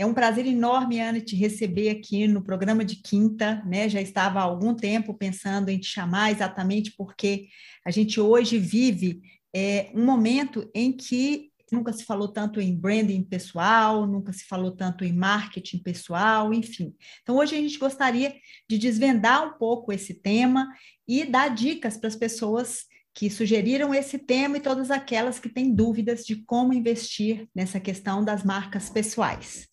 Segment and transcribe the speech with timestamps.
[0.00, 3.86] É um prazer enorme, Anne, te receber aqui no programa de quinta, né?
[3.86, 7.48] Já estava há algum tempo pensando em te chamar, exatamente porque
[7.84, 9.20] a gente hoje vive
[9.54, 14.70] é, um momento em que nunca se falou tanto em branding pessoal, nunca se falou
[14.74, 16.94] tanto em marketing pessoal, enfim.
[17.20, 18.34] Então, hoje a gente gostaria
[18.66, 20.66] de desvendar um pouco esse tema
[21.06, 25.74] e dar dicas para as pessoas que sugeriram esse tema e todas aquelas que têm
[25.74, 29.68] dúvidas de como investir nessa questão das marcas pessoais.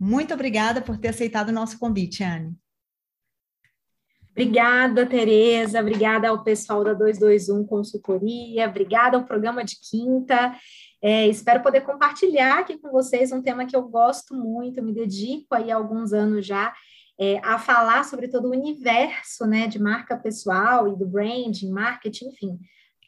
[0.00, 2.56] Muito obrigada por ter aceitado o nosso convite, Anne.
[4.30, 5.78] Obrigada, Tereza.
[5.78, 8.66] Obrigada ao pessoal da 221 Consultoria.
[8.66, 10.56] Obrigada ao programa de quinta.
[11.02, 15.54] É, espero poder compartilhar aqui com vocês um tema que eu gosto muito, me dedico
[15.54, 16.72] aí há alguns anos já
[17.18, 22.28] é, a falar sobre todo o universo né, de marca pessoal e do branding, marketing,
[22.28, 22.58] enfim,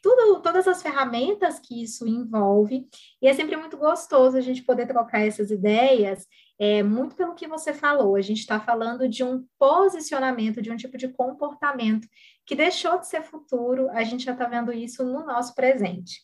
[0.03, 2.87] tudo, todas as ferramentas que isso envolve,
[3.21, 6.27] e é sempre muito gostoso a gente poder trocar essas ideias,
[6.59, 10.75] é, muito pelo que você falou, a gente está falando de um posicionamento, de um
[10.75, 12.07] tipo de comportamento
[12.45, 16.21] que deixou de ser futuro, a gente já está vendo isso no nosso presente.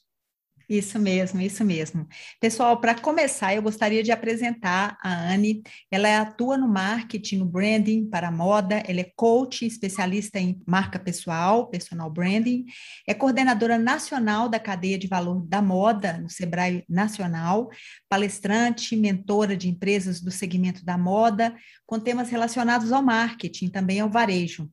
[0.69, 2.07] Isso mesmo, isso mesmo.
[2.39, 5.63] Pessoal, para começar, eu gostaria de apresentar a Anne.
[5.89, 11.67] Ela atua no marketing, no branding para moda, ela é coach, especialista em marca pessoal,
[11.71, 12.65] personal branding,
[13.07, 17.71] é coordenadora nacional da cadeia de valor da moda no Sebrae Nacional,
[18.07, 24.09] palestrante, mentora de empresas do segmento da moda, com temas relacionados ao marketing, também ao
[24.09, 24.69] varejo.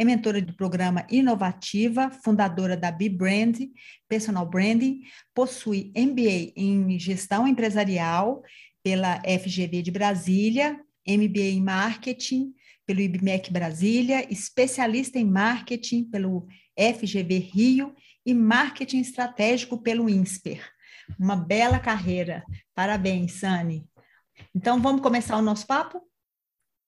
[0.00, 3.58] É mentora do programa Inovativa, fundadora da B-Brand,
[4.08, 5.02] Personal Branding,
[5.34, 8.42] possui MBA em Gestão Empresarial
[8.82, 12.54] pela FGV de Brasília, MBA em Marketing
[12.86, 16.46] pelo IBMEC Brasília, especialista em Marketing pelo
[16.78, 17.94] FGV Rio
[18.24, 20.66] e Marketing Estratégico pelo INSPER.
[21.18, 22.42] Uma bela carreira.
[22.74, 23.84] Parabéns, Sani.
[24.54, 26.09] Então, vamos começar o nosso papo?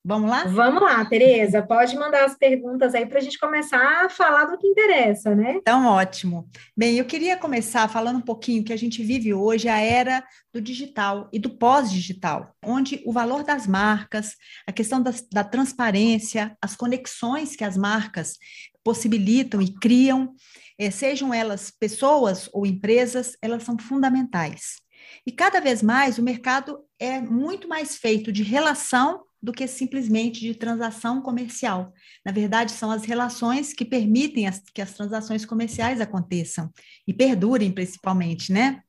[0.05, 0.45] Vamos lá?
[0.45, 1.63] Vamos lá, Tereza.
[1.63, 5.55] Pode mandar as perguntas aí para a gente começar a falar do que interessa, né?
[5.59, 6.49] Então, ótimo.
[6.77, 10.61] Bem, eu queria começar falando um pouquinho que a gente vive hoje a era do
[10.61, 14.35] digital e do pós-digital, onde o valor das marcas,
[14.67, 18.39] a questão das, da transparência, as conexões que as marcas
[18.83, 20.35] possibilitam e criam,
[20.81, 24.83] eh, sejam elas pessoas ou empresas, elas são fundamentais.
[25.25, 30.41] E cada vez mais o mercado é muito mais feito de relação do que simplesmente
[30.41, 31.93] de transação comercial.
[32.25, 36.71] Na verdade, são as relações que permitem as, que as transações comerciais aconteçam
[37.07, 38.81] e perdurem, principalmente, né?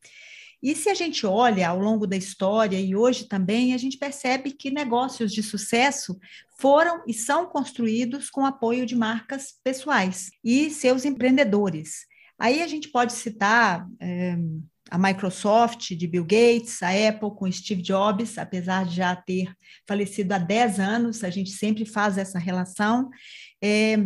[0.61, 4.51] E se a gente olha ao longo da história e hoje também, a gente percebe
[4.51, 6.17] que negócios de sucesso
[6.57, 12.05] foram e são construídos com apoio de marcas pessoais e seus empreendedores.
[12.39, 14.37] Aí a gente pode citar é,
[14.93, 19.51] a Microsoft de Bill Gates, a Apple com Steve Jobs, apesar de já ter
[19.87, 23.09] falecido há 10 anos, a gente sempre faz essa relação.
[23.59, 23.97] É,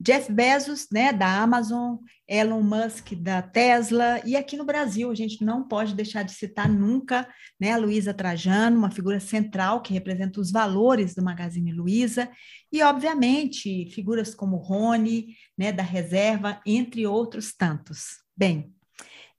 [0.00, 1.96] Jeff Bezos, né, da Amazon,
[2.26, 6.70] Elon Musk da Tesla, e aqui no Brasil a gente não pode deixar de citar
[6.70, 7.28] nunca,
[7.60, 12.30] né, a Luísa Trajano, uma figura central que representa os valores do Magazine Luiza,
[12.72, 18.22] e obviamente figuras como Rony, né, da Reserva, entre outros tantos.
[18.34, 18.72] Bem,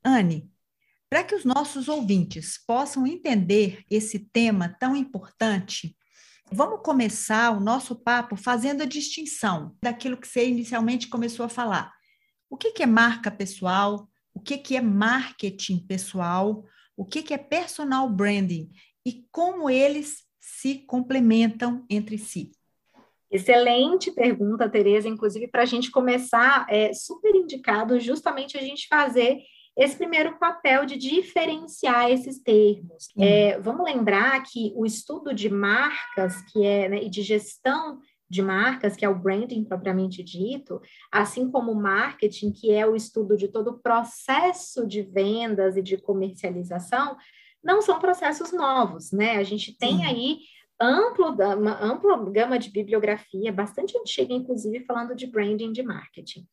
[0.04, 0.52] Anne,
[1.12, 5.94] para que os nossos ouvintes possam entender esse tema tão importante,
[6.50, 11.92] vamos começar o nosso papo fazendo a distinção daquilo que você inicialmente começou a falar.
[12.50, 14.08] O que, é marca pessoal?
[14.34, 16.64] O que, é marketing pessoal?
[16.96, 18.72] O que é personal branding?
[19.06, 22.54] E como eles se complementam entre si?
[23.30, 25.10] Excelente pergunta, Tereza.
[25.10, 29.42] Inclusive, para a gente começar, é super indicado justamente a gente fazer
[29.78, 33.08] esse primeiro papel de diferenciar esses termos.
[33.18, 38.42] É, vamos lembrar que o estudo de marcas, que é né, e de gestão de
[38.42, 40.82] marcas, que é o branding propriamente dito,
[41.12, 45.82] assim como o marketing, que é o estudo de todo o processo de vendas e
[45.82, 47.18] de comercialização,
[47.64, 49.38] não são processos novos, né?
[49.38, 50.06] A gente tem Sim.
[50.06, 50.40] aí
[50.80, 56.48] amplo, uma ampla gama de bibliografia, bastante antiga, inclusive, falando de branding de marketing.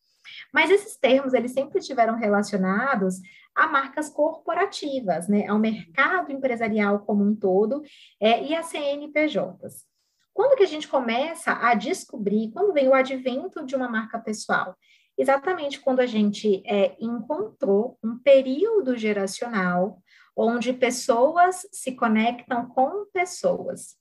[0.52, 3.16] Mas esses termos, eles sempre estiveram relacionados
[3.54, 7.82] a marcas corporativas, né, ao mercado empresarial como um todo
[8.20, 9.84] é, e a CNPJs.
[10.32, 14.76] Quando que a gente começa a descobrir, quando vem o advento de uma marca pessoal?
[15.18, 20.00] Exatamente quando a gente é, encontrou um período geracional
[20.36, 23.96] onde pessoas se conectam com pessoas.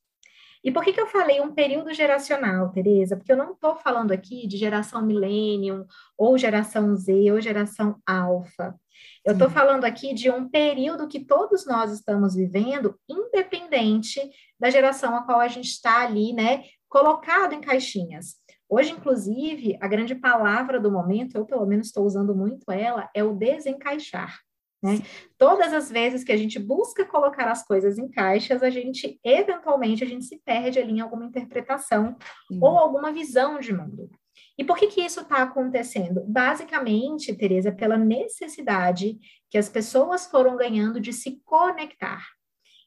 [0.63, 3.15] E por que, que eu falei um período geracional, Tereza?
[3.15, 5.85] Porque eu não estou falando aqui de geração millennium,
[6.17, 8.75] ou geração Z, ou geração alfa.
[9.23, 14.19] Eu estou falando aqui de um período que todos nós estamos vivendo, independente
[14.59, 18.35] da geração a qual a gente está ali, né, colocado em caixinhas.
[18.69, 23.23] Hoje, inclusive, a grande palavra do momento, eu pelo menos estou usando muito ela, é
[23.23, 24.39] o desencaixar.
[24.81, 24.99] Né?
[25.37, 30.03] Todas as vezes que a gente busca colocar as coisas em caixas, a gente, eventualmente,
[30.03, 32.15] a gente se perde ali em alguma interpretação
[32.61, 34.09] ou alguma visão de mundo.
[34.57, 36.23] E por que que isso está acontecendo?
[36.27, 39.17] Basicamente, Tereza, pela necessidade
[39.49, 42.23] que as pessoas foram ganhando de se conectar.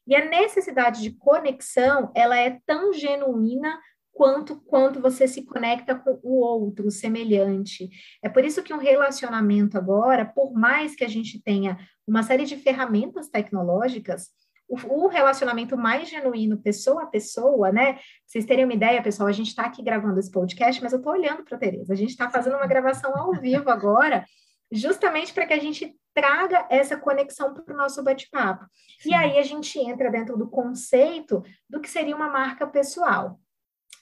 [0.07, 3.79] E a necessidade de conexão, ela é tão genuína
[4.13, 7.89] quanto quanto você se conecta com o outro, o semelhante.
[8.23, 12.45] É por isso que um relacionamento agora, por mais que a gente tenha uma série
[12.45, 14.29] de ferramentas tecnológicas,
[14.71, 17.93] o, o relacionamento mais genuíno, pessoa a pessoa, né?
[17.93, 20.99] Pra vocês terem uma ideia, pessoal, a gente está aqui gravando esse podcast, mas eu
[20.99, 21.91] estou olhando para a Tereza.
[21.91, 24.25] A gente está fazendo uma gravação ao vivo agora,
[24.71, 28.65] justamente para que a gente traga essa conexão para o nosso bate-papo.
[29.05, 33.40] E aí a gente entra dentro do conceito do que seria uma marca pessoal.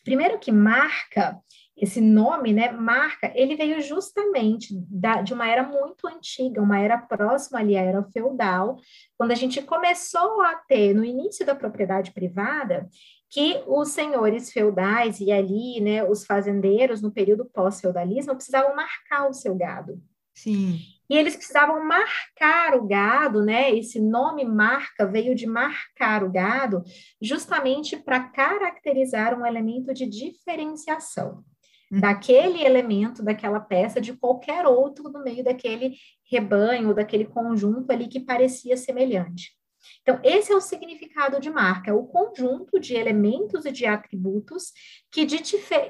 [0.03, 1.39] Primeiro que marca,
[1.77, 6.97] esse nome, né, marca, ele veio justamente da, de uma era muito antiga, uma era
[6.97, 8.77] próxima ali à era feudal,
[9.17, 12.89] quando a gente começou a ter, no início da propriedade privada,
[13.29, 19.33] que os senhores feudais e ali, né, os fazendeiros, no período pós-feudalismo, precisavam marcar o
[19.33, 20.01] seu gado.
[20.33, 20.79] Sim.
[21.09, 23.75] E eles precisavam marcar o gado, né?
[23.75, 26.83] Esse nome marca veio de marcar o gado,
[27.19, 31.43] justamente para caracterizar um elemento de diferenciação
[31.91, 31.99] uhum.
[31.99, 35.95] daquele elemento, daquela peça, de qualquer outro no meio daquele
[36.31, 39.57] rebanho, daquele conjunto ali que parecia semelhante.
[40.01, 44.73] Então, esse é o significado de marca, o conjunto de elementos e de atributos
[45.11, 45.39] que, de,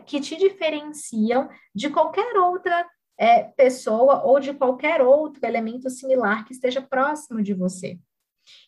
[0.06, 2.88] que te diferenciam de qualquer outra
[3.20, 8.00] é, pessoa ou de qualquer outro elemento similar que esteja próximo de você.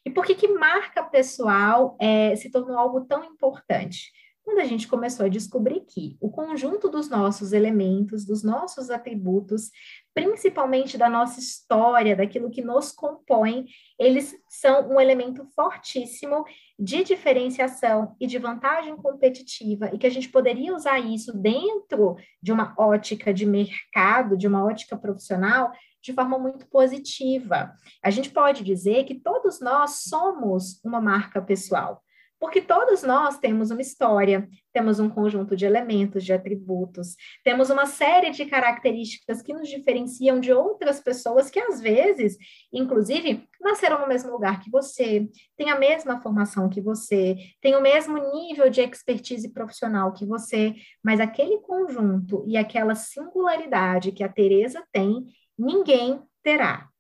[0.06, 4.12] E por que, que marca pessoal é, se tornou algo tão importante?
[4.44, 9.70] Quando a gente começou a descobrir que o conjunto dos nossos elementos, dos nossos atributos,
[10.14, 13.66] principalmente da nossa história, daquilo que nos compõe,
[14.00, 16.44] eles são um elemento fortíssimo
[16.78, 22.52] de diferenciação e de vantagem competitiva, e que a gente poderia usar isso dentro de
[22.52, 25.72] uma ótica de mercado, de uma ótica profissional,
[26.02, 27.74] de forma muito positiva.
[28.04, 32.02] A gente pode dizer que todos nós somos uma marca pessoal.
[32.42, 37.86] Porque todos nós temos uma história, temos um conjunto de elementos, de atributos, temos uma
[37.86, 42.36] série de características que nos diferenciam de outras pessoas que, às vezes,
[42.74, 47.82] inclusive, nasceram no mesmo lugar que você, têm a mesma formação que você, têm o
[47.82, 54.30] mesmo nível de expertise profissional que você, mas aquele conjunto e aquela singularidade que a
[54.30, 56.91] Tereza tem, ninguém terá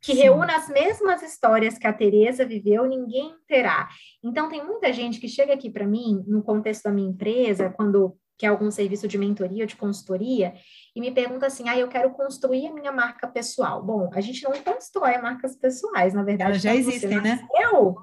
[0.00, 0.22] que Sim.
[0.22, 3.88] reúna as mesmas histórias que a Teresa viveu, ninguém terá.
[4.22, 8.16] Então tem muita gente que chega aqui para mim no contexto da minha empresa, quando
[8.38, 10.54] quer algum serviço de mentoria ou de consultoria,
[10.94, 13.82] e me pergunta assim: "Ah, eu quero construir a minha marca pessoal".
[13.82, 17.40] Bom, a gente não constrói marcas pessoais, na verdade, Elas já existem, né?
[17.60, 17.96] Eu.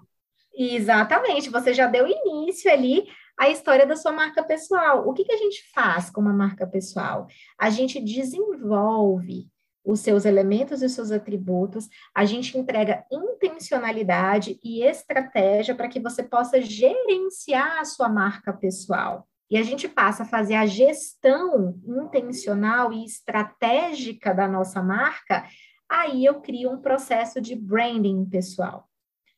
[0.58, 3.06] Exatamente, você já deu início ali
[3.38, 5.08] à história da sua marca pessoal.
[5.08, 7.28] O que, que a gente faz com uma marca pessoal?
[7.60, 9.50] A gente desenvolve
[9.86, 16.24] os seus elementos e seus atributos, a gente entrega intencionalidade e estratégia para que você
[16.24, 19.27] possa gerenciar a sua marca pessoal.
[19.50, 25.46] E a gente passa a fazer a gestão intencional e estratégica da nossa marca,
[25.88, 28.89] aí eu crio um processo de branding pessoal.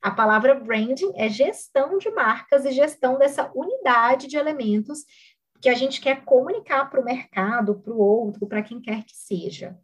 [0.01, 5.04] A palavra branding é gestão de marcas e gestão dessa unidade de elementos
[5.60, 9.16] que a gente quer comunicar para o mercado, para o outro, para quem quer que
[9.16, 9.77] seja.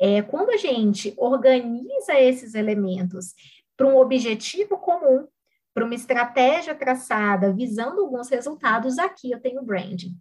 [0.00, 3.34] É, quando a gente organiza esses elementos
[3.76, 5.26] para um objetivo comum,
[5.74, 10.16] para uma estratégia traçada visando alguns resultados, aqui eu tenho branding.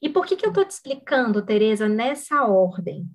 [0.00, 3.08] E por que, que eu estou te explicando, Tereza, nessa ordem?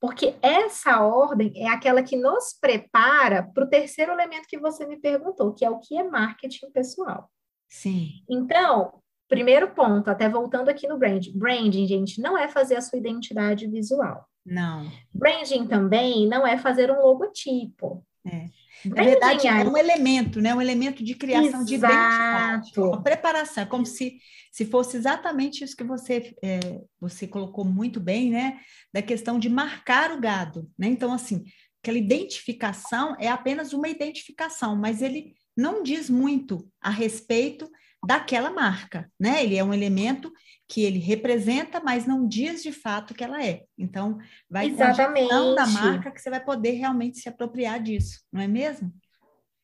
[0.00, 4.98] Porque essa ordem é aquela que nos prepara para o terceiro elemento que você me
[4.98, 7.28] perguntou, que é o que é marketing pessoal.
[7.68, 8.22] Sim.
[8.28, 11.36] Então, primeiro ponto, até voltando aqui no branding.
[11.36, 14.26] Branding, gente, não é fazer a sua identidade visual.
[14.50, 14.90] Não.
[15.14, 18.04] Branding também não é fazer um logotipo.
[18.26, 18.48] É.
[18.84, 20.54] Na verdade, é um elemento, né?
[20.54, 21.64] Um elemento de criação Exato.
[21.66, 22.70] de identidade.
[22.76, 24.18] Uma preparação, como se,
[24.50, 28.58] se fosse exatamente isso que você, é, você colocou muito bem, né?
[28.92, 30.88] Da questão de marcar o gado, né?
[30.88, 31.44] Então, assim,
[31.82, 37.70] aquela identificação é apenas uma identificação, mas ele não diz muito a respeito
[38.04, 39.44] daquela marca, né?
[39.44, 40.32] Ele é um elemento
[40.68, 43.64] que ele representa, mas não diz de fato que ela é.
[43.76, 45.28] Então, vai Exatamente.
[45.28, 48.92] com a da marca que você vai poder realmente se apropriar disso, não é mesmo?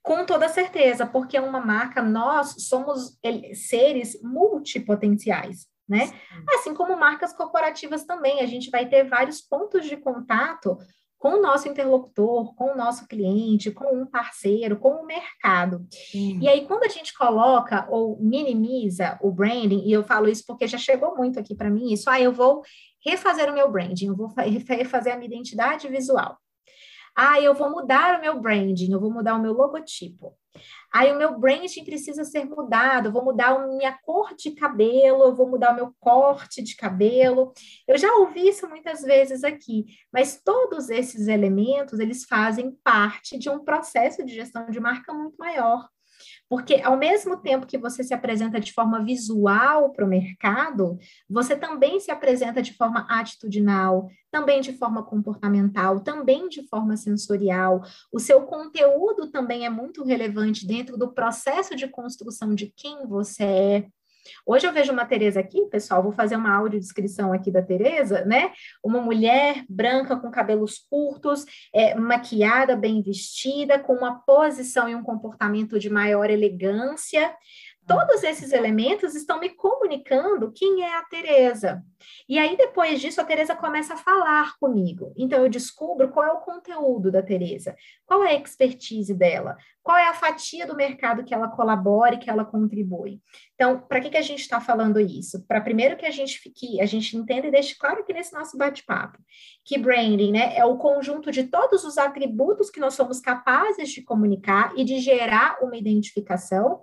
[0.03, 3.19] Com toda certeza, porque uma marca, nós somos
[3.55, 6.07] seres multipotenciais, né?
[6.07, 6.15] Sim.
[6.55, 10.77] Assim como marcas corporativas também, a gente vai ter vários pontos de contato
[11.27, 15.85] com o nosso interlocutor, com o nosso cliente, com um parceiro, com o mercado.
[15.91, 16.39] Sim.
[16.41, 20.69] E aí, quando a gente coloca ou minimiza o branding, e eu falo isso porque
[20.69, 22.63] já chegou muito aqui para mim, isso, ah, eu vou
[23.05, 24.33] refazer o meu branding, eu vou
[24.69, 26.39] refazer a minha identidade visual.
[27.17, 30.37] Ah, eu vou mudar o meu branding, eu vou mudar o meu logotipo.
[30.93, 35.25] Aí o meu branding precisa ser mudado, eu vou mudar a minha cor de cabelo,
[35.25, 37.53] eu vou mudar o meu corte de cabelo.
[37.87, 43.49] Eu já ouvi isso muitas vezes aqui, mas todos esses elementos, eles fazem parte de
[43.49, 45.89] um processo de gestão de marca muito maior.
[46.49, 50.97] Porque ao mesmo tempo que você se apresenta de forma visual para o mercado,
[51.29, 57.83] você também se apresenta de forma atitudinal, também de forma comportamental, também de forma sensorial.
[58.13, 63.45] O seu conteúdo também é muito relevante dentro do processo de construção de quem você
[63.45, 63.87] é.
[64.45, 68.53] Hoje eu vejo uma Tereza aqui, pessoal, vou fazer uma audiodescrição aqui da Tereza, né?
[68.83, 75.03] Uma mulher branca com cabelos curtos, é, maquiada, bem vestida, com uma posição e um
[75.03, 77.35] comportamento de maior elegância.
[77.87, 81.85] Todos esses elementos estão me comunicando quem é a Tereza.
[82.29, 85.13] E aí, depois disso, a Tereza começa a falar comigo.
[85.17, 89.97] Então, eu descubro qual é o conteúdo da Tereza, qual é a expertise dela, qual
[89.97, 93.21] é a fatia do mercado que ela colabora e que ela contribui.
[93.55, 95.47] Então, para que, que a gente está falando isso?
[95.47, 98.59] Para primeiro que a gente fique, a gente entenda e deixe claro que nesse nosso
[98.59, 99.17] bate-papo,
[99.65, 104.03] que branding né, é o conjunto de todos os atributos que nós somos capazes de
[104.03, 106.81] comunicar e de gerar uma identificação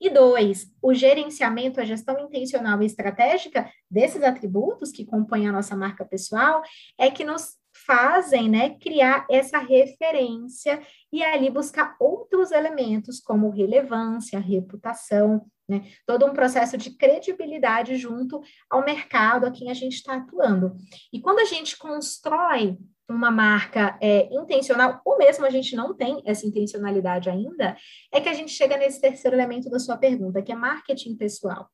[0.00, 5.76] e dois, o gerenciamento, a gestão intencional e estratégica desses atributos que compõem a nossa
[5.76, 6.62] marca pessoal
[6.98, 10.80] é que nos fazem né, criar essa referência
[11.12, 18.40] e ali buscar outros elementos como relevância, reputação, né, todo um processo de credibilidade junto
[18.70, 20.76] ao mercado a quem a gente está atuando.
[21.12, 26.22] E quando a gente constrói uma marca é, intencional, ou mesmo a gente não tem
[26.24, 27.76] essa intencionalidade ainda,
[28.12, 31.68] é que a gente chega nesse terceiro elemento da sua pergunta, que é marketing pessoal.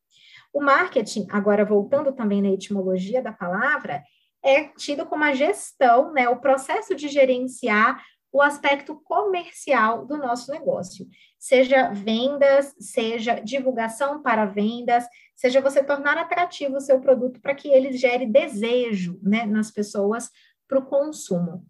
[0.53, 4.03] O marketing, agora voltando também na etimologia da palavra,
[4.43, 10.51] é tido como a gestão, né, o processo de gerenciar o aspecto comercial do nosso
[10.51, 11.05] negócio,
[11.37, 17.67] seja vendas, seja divulgação para vendas, seja você tornar atrativo o seu produto para que
[17.67, 20.29] ele gere desejo né, nas pessoas
[20.71, 21.67] para o consumo.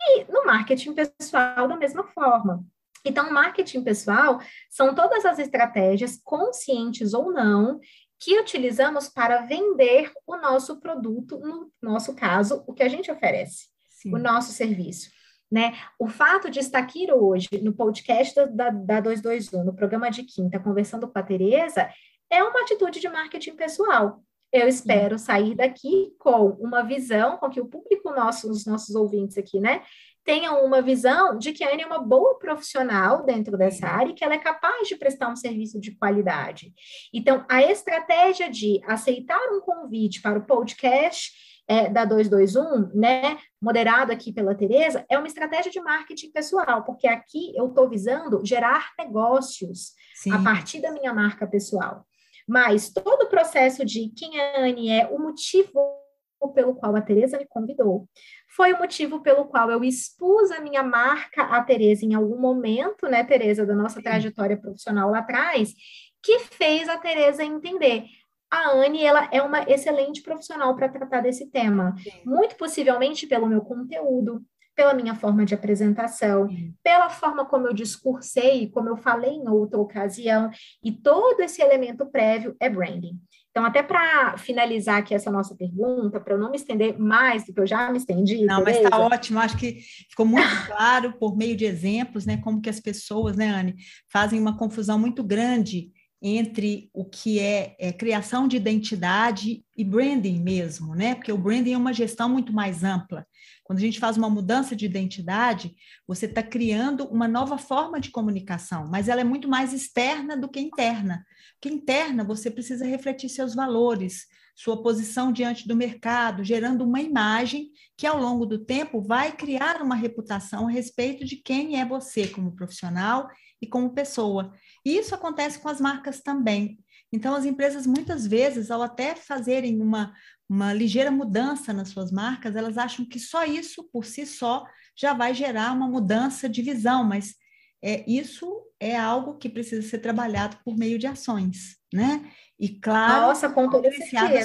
[0.00, 2.64] E no marketing pessoal, da mesma forma.
[3.04, 4.38] Então, marketing pessoal
[4.70, 7.80] são todas as estratégias, conscientes ou não,
[8.20, 13.66] que utilizamos para vender o nosso produto, no nosso caso, o que a gente oferece,
[13.90, 14.14] Sim.
[14.14, 15.10] o nosso serviço.
[15.50, 15.76] Né?
[15.98, 20.60] O fato de estar aqui hoje no podcast da, da 221, no programa de quinta,
[20.60, 21.88] conversando com a Tereza,
[22.30, 24.22] é uma atitude de marketing pessoal
[24.54, 29.36] eu espero sair daqui com uma visão, com que o público nosso, os nossos ouvintes
[29.36, 29.82] aqui, né,
[30.24, 34.14] tenham uma visão de que a Anne é uma boa profissional dentro dessa área e
[34.14, 36.72] que ela é capaz de prestar um serviço de qualidade.
[37.12, 41.32] Então, a estratégia de aceitar um convite para o podcast
[41.66, 47.08] é, da 221, né, moderado aqui pela Tereza, é uma estratégia de marketing pessoal, porque
[47.08, 50.30] aqui eu estou visando gerar negócios Sim.
[50.32, 52.06] a partir da minha marca pessoal.
[52.46, 56.04] Mas todo o processo de quem a Anne é, o motivo
[56.52, 58.08] pelo qual a Tereza me convidou,
[58.54, 63.08] foi o motivo pelo qual eu expus a minha marca a Tereza em algum momento,
[63.08, 65.74] né, Tereza, da nossa trajetória profissional lá atrás,
[66.22, 68.04] que fez a Tereza entender.
[68.50, 73.62] A Anne ela é uma excelente profissional para tratar desse tema, muito possivelmente pelo meu
[73.62, 76.48] conteúdo, pela minha forma de apresentação,
[76.82, 80.50] pela forma como eu discursei, como eu falei em outra ocasião,
[80.82, 83.18] e todo esse elemento prévio é branding.
[83.50, 87.54] Então, até para finalizar aqui essa nossa pergunta, para eu não me estender mais do
[87.54, 88.44] que eu já me estendi.
[88.44, 88.82] Não, beleza?
[88.82, 89.38] mas está ótimo.
[89.38, 89.78] Acho que
[90.10, 92.38] ficou muito claro por meio de exemplos, né?
[92.38, 93.76] Como que as pessoas, né, Anne,
[94.12, 95.92] fazem uma confusão muito grande
[96.26, 101.14] entre o que é, é, criação de identidade e branding mesmo, né?
[101.14, 103.26] Porque o branding é uma gestão muito mais ampla.
[103.62, 105.74] Quando a gente faz uma mudança de identidade,
[106.08, 110.48] você está criando uma nova forma de comunicação, mas ela é muito mais externa do
[110.48, 111.22] que interna.
[111.60, 114.24] Porque interna você precisa refletir seus valores,
[114.56, 119.82] sua posição diante do mercado, gerando uma imagem que ao longo do tempo vai criar
[119.82, 123.28] uma reputação a respeito de quem é você como profissional
[123.60, 124.52] e como pessoa.
[124.84, 126.78] E isso acontece com as marcas também.
[127.12, 130.12] Então, as empresas, muitas vezes, ao até fazerem uma,
[130.48, 134.64] uma ligeira mudança nas suas marcas, elas acham que só isso, por si só,
[134.96, 137.34] já vai gerar uma mudança de visão, mas
[137.82, 142.30] é, isso é algo que precisa ser trabalhado por meio de ações, né?
[142.58, 143.88] E claro, Nossa, com toda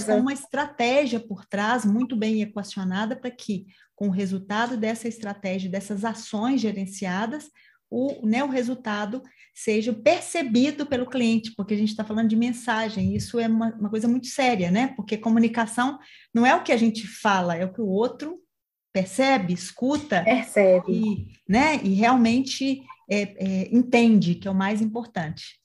[0.06, 3.66] com uma estratégia por trás muito bem equacionada para que,
[3.96, 7.50] com o resultado dessa estratégia, dessas ações gerenciadas,
[7.90, 9.24] o, né, o resultado
[9.60, 13.90] seja percebido pelo cliente, porque a gente está falando de mensagem, isso é uma, uma,
[13.90, 14.94] coisa muito séria, né?
[14.96, 16.00] Porque comunicação
[16.34, 18.42] não é o que a gente fala, é o que o outro
[18.94, 20.92] percebe, escuta percebe.
[20.94, 25.60] E, né, e realmente é, é, entende, que é o mais importante.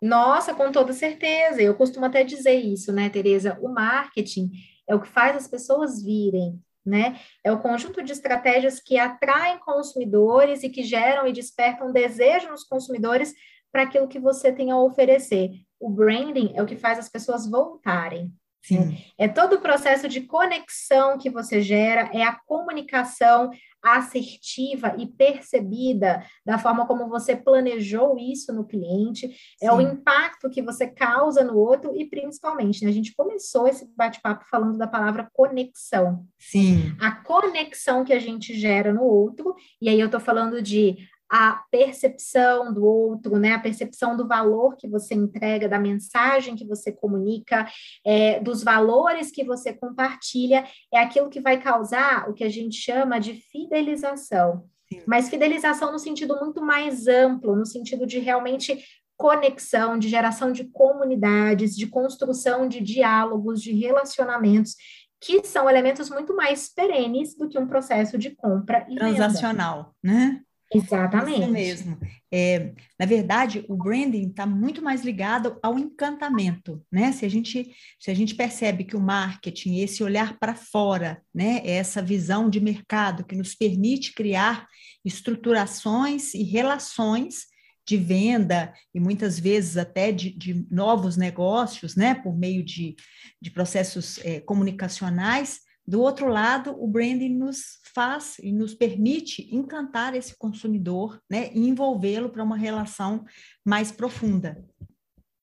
[0.00, 1.60] Nossa, com toda certeza.
[1.60, 3.58] Eu costumo até dizer isso, né, Tereza?
[3.60, 4.50] O marketing
[4.88, 7.20] é o que faz as pessoas virem né?
[7.44, 12.64] É o conjunto de estratégias que atraem consumidores e que geram e despertam desejo nos
[12.64, 13.34] consumidores
[13.70, 15.50] para aquilo que você tem a oferecer.
[15.78, 18.32] O branding é o que faz as pessoas voltarem.
[18.62, 18.98] Sim.
[19.16, 23.50] É todo o processo de conexão que você gera, é a comunicação
[23.82, 29.34] assertiva e percebida da forma como você planejou isso no cliente, Sim.
[29.66, 33.88] é o impacto que você causa no outro e principalmente, né, a gente começou esse
[33.96, 36.24] bate-papo falando da palavra conexão.
[36.38, 36.94] Sim.
[37.00, 40.96] A conexão que a gente gera no outro, e aí eu estou falando de
[41.30, 43.52] a percepção do outro, né?
[43.52, 47.66] A percepção do valor que você entrega, da mensagem que você comunica,
[48.04, 52.76] é, dos valores que você compartilha, é aquilo que vai causar o que a gente
[52.76, 54.64] chama de fidelização.
[54.90, 55.02] Sim.
[55.06, 58.82] Mas fidelização no sentido muito mais amplo, no sentido de realmente
[59.18, 64.76] conexão, de geração de comunidades, de construção de diálogos, de relacionamentos,
[65.20, 70.18] que são elementos muito mais perenes do que um processo de compra e transacional, venda.
[70.18, 70.42] né?
[70.72, 71.40] Exatamente.
[71.40, 71.98] Isso mesmo.
[72.30, 77.10] É, na verdade, o branding está muito mais ligado ao encantamento, né?
[77.12, 81.62] Se a gente, se a gente percebe que o marketing, esse olhar para fora, né,
[81.64, 84.68] é essa visão de mercado que nos permite criar
[85.04, 87.46] estruturações e relações
[87.86, 92.94] de venda e muitas vezes até de, de novos negócios, né, por meio de,
[93.40, 100.14] de processos é, comunicacionais, do outro lado, o branding nos faz e nos permite encantar
[100.14, 103.24] esse consumidor, né, e envolvê-lo para uma relação
[103.66, 104.64] mais profunda.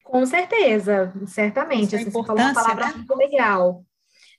[0.05, 1.95] Com certeza, certamente.
[1.95, 2.93] Essa é assim, uma palavra né?
[2.93, 3.83] muito legal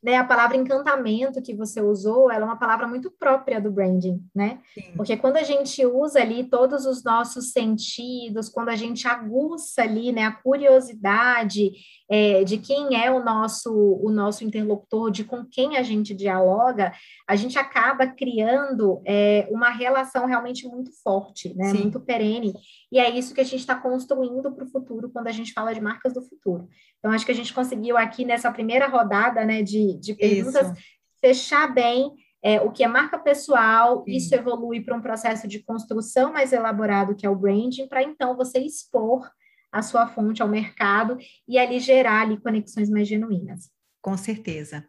[0.07, 4.22] né, a palavra encantamento que você usou, ela é uma palavra muito própria do branding,
[4.33, 4.61] né?
[4.72, 4.92] Sim.
[4.96, 10.12] Porque quando a gente usa ali todos os nossos sentidos, quando a gente aguça ali,
[10.12, 11.72] né, a curiosidade
[12.08, 16.92] é, de quem é o nosso o nosso interlocutor, de com quem a gente dialoga,
[17.28, 21.70] a gente acaba criando é, uma relação realmente muito forte, né?
[21.70, 21.82] Sim.
[21.82, 22.52] Muito perene.
[22.92, 25.74] E é isso que a gente está construindo para o futuro quando a gente fala
[25.74, 26.68] de marcas do futuro.
[26.98, 30.80] Então, acho que a gente conseguiu aqui nessa primeira rodada né, de, de perguntas isso.
[31.20, 34.12] fechar bem é, o que é marca pessoal, Sim.
[34.12, 38.36] isso evolui para um processo de construção mais elaborado, que é o branding, para então
[38.36, 39.28] você expor
[39.72, 43.70] a sua fonte ao mercado e ali gerar ali conexões mais genuínas.
[44.00, 44.87] Com certeza.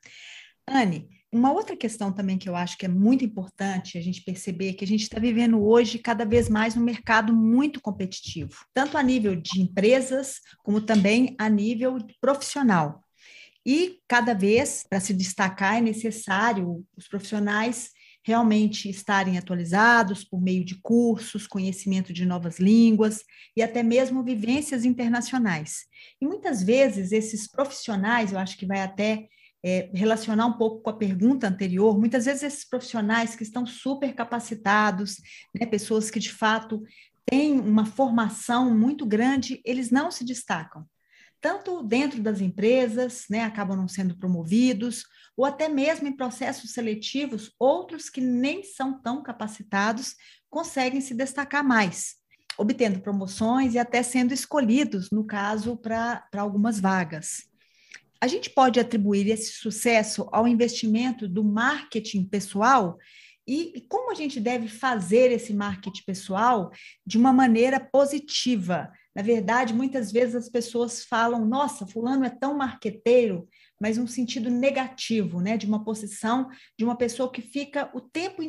[0.67, 4.73] Anne, uma outra questão também que eu acho que é muito importante a gente perceber
[4.73, 9.03] que a gente está vivendo hoje cada vez mais um mercado muito competitivo, tanto a
[9.03, 13.03] nível de empresas como também a nível profissional.
[13.65, 17.91] E cada vez, para se destacar, é necessário os profissionais
[18.27, 23.23] realmente estarem atualizados por meio de cursos, conhecimento de novas línguas
[23.55, 25.85] e até mesmo vivências internacionais.
[26.21, 29.29] E muitas vezes esses profissionais, eu acho que vai até
[29.63, 34.13] é, relacionar um pouco com a pergunta anterior, muitas vezes esses profissionais que estão super
[34.13, 35.15] capacitados,
[35.57, 36.83] né, pessoas que de fato
[37.25, 40.85] têm uma formação muito grande, eles não se destacam.
[41.41, 45.03] Tanto dentro das empresas, né, acabam não sendo promovidos,
[45.35, 50.15] ou até mesmo em processos seletivos, outros que nem são tão capacitados
[50.49, 52.15] conseguem se destacar mais,
[52.57, 57.43] obtendo promoções e até sendo escolhidos, no caso, para algumas vagas.
[58.19, 62.97] A gente pode atribuir esse sucesso ao investimento do marketing pessoal
[63.47, 66.71] e, como a gente deve fazer esse marketing pessoal
[67.05, 68.91] de uma maneira positiva.
[69.17, 73.49] Na verdade, muitas vezes as pessoas falam: nossa, Fulano é tão marqueteiro,
[73.81, 75.57] mas num sentido negativo, né?
[75.57, 78.43] De uma posição de uma pessoa que fica o tempo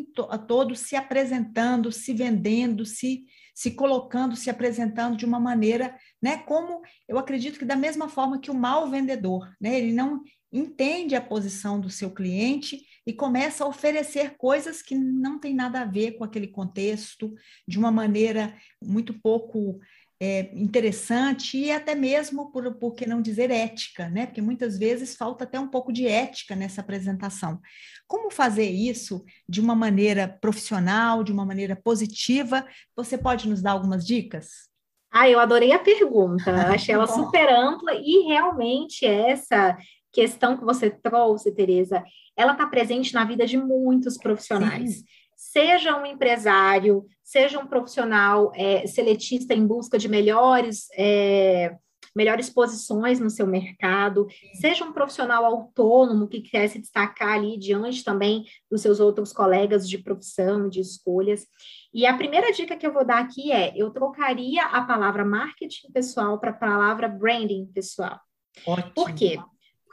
[0.47, 6.37] todo se apresentando, se vendendo, se, se colocando, se apresentando de uma maneira, né?
[6.37, 9.79] Como eu acredito que da mesma forma que o mau vendedor, né?
[9.79, 15.39] Ele não entende a posição do seu cliente e começa a oferecer coisas que não
[15.39, 17.35] tem nada a ver com aquele contexto,
[17.67, 19.81] de uma maneira muito pouco
[20.21, 24.27] é, interessante e até mesmo, por, por que não dizer ética, né?
[24.27, 27.61] Porque muitas vezes falta até um pouco de ética nessa apresentação.
[28.07, 32.67] Como fazer isso de uma maneira profissional, de uma maneira positiva?
[32.97, 34.69] Você pode nos dar algumas dicas?
[35.11, 39.77] Ah, eu adorei a pergunta, achei ela super ampla e realmente essa
[40.13, 42.03] questão que você trouxe, Tereza,
[42.37, 44.99] ela está presente na vida de muitos profissionais.
[44.99, 45.05] Sim
[45.51, 51.75] seja um empresário, seja um profissional é, seletista em busca de melhores, é,
[52.15, 54.27] melhores posições no seu mercado,
[54.61, 59.89] seja um profissional autônomo que quer se destacar ali diante também dos seus outros colegas
[59.89, 61.47] de profissão, de escolhas.
[61.95, 65.91] E a primeira dica que eu vou dar aqui é: eu trocaria a palavra marketing
[65.93, 68.21] pessoal para a palavra branding pessoal.
[68.67, 68.93] Ótimo.
[68.93, 69.39] Por quê?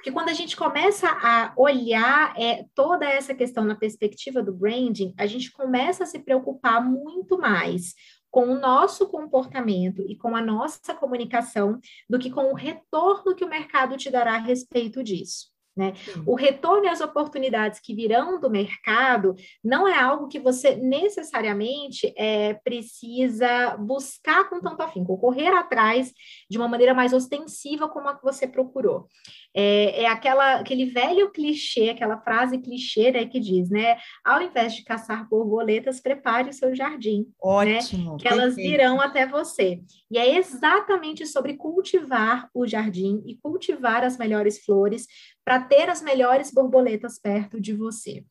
[0.05, 5.15] Porque quando a gente começa a olhar é, toda essa questão na perspectiva do branding,
[5.17, 7.95] a gente começa a se preocupar muito mais
[8.29, 13.43] com o nosso comportamento e com a nossa comunicação do que com o retorno que
[13.43, 15.47] o mercado te dará a respeito disso.
[15.75, 15.91] Né?
[16.25, 22.13] O retorno e as oportunidades que virão do mercado não é algo que você necessariamente
[22.15, 26.13] é, precisa buscar com tanto afinco, correr atrás
[26.49, 29.09] de uma maneira mais ostensiva como a que você procurou.
[29.55, 33.97] É, é aquela, aquele velho clichê, aquela frase clichê né, que diz, né?
[34.23, 37.19] Ao invés de caçar borboletas, prepare o seu jardim.
[37.19, 37.25] Né?
[37.41, 38.11] Ótimo.
[38.11, 39.81] Né, que elas virão até você.
[40.11, 45.07] E é exatamente sobre cultivar o jardim e cultivar as melhores flores
[45.45, 48.25] para ter as melhores borboletas perto de você.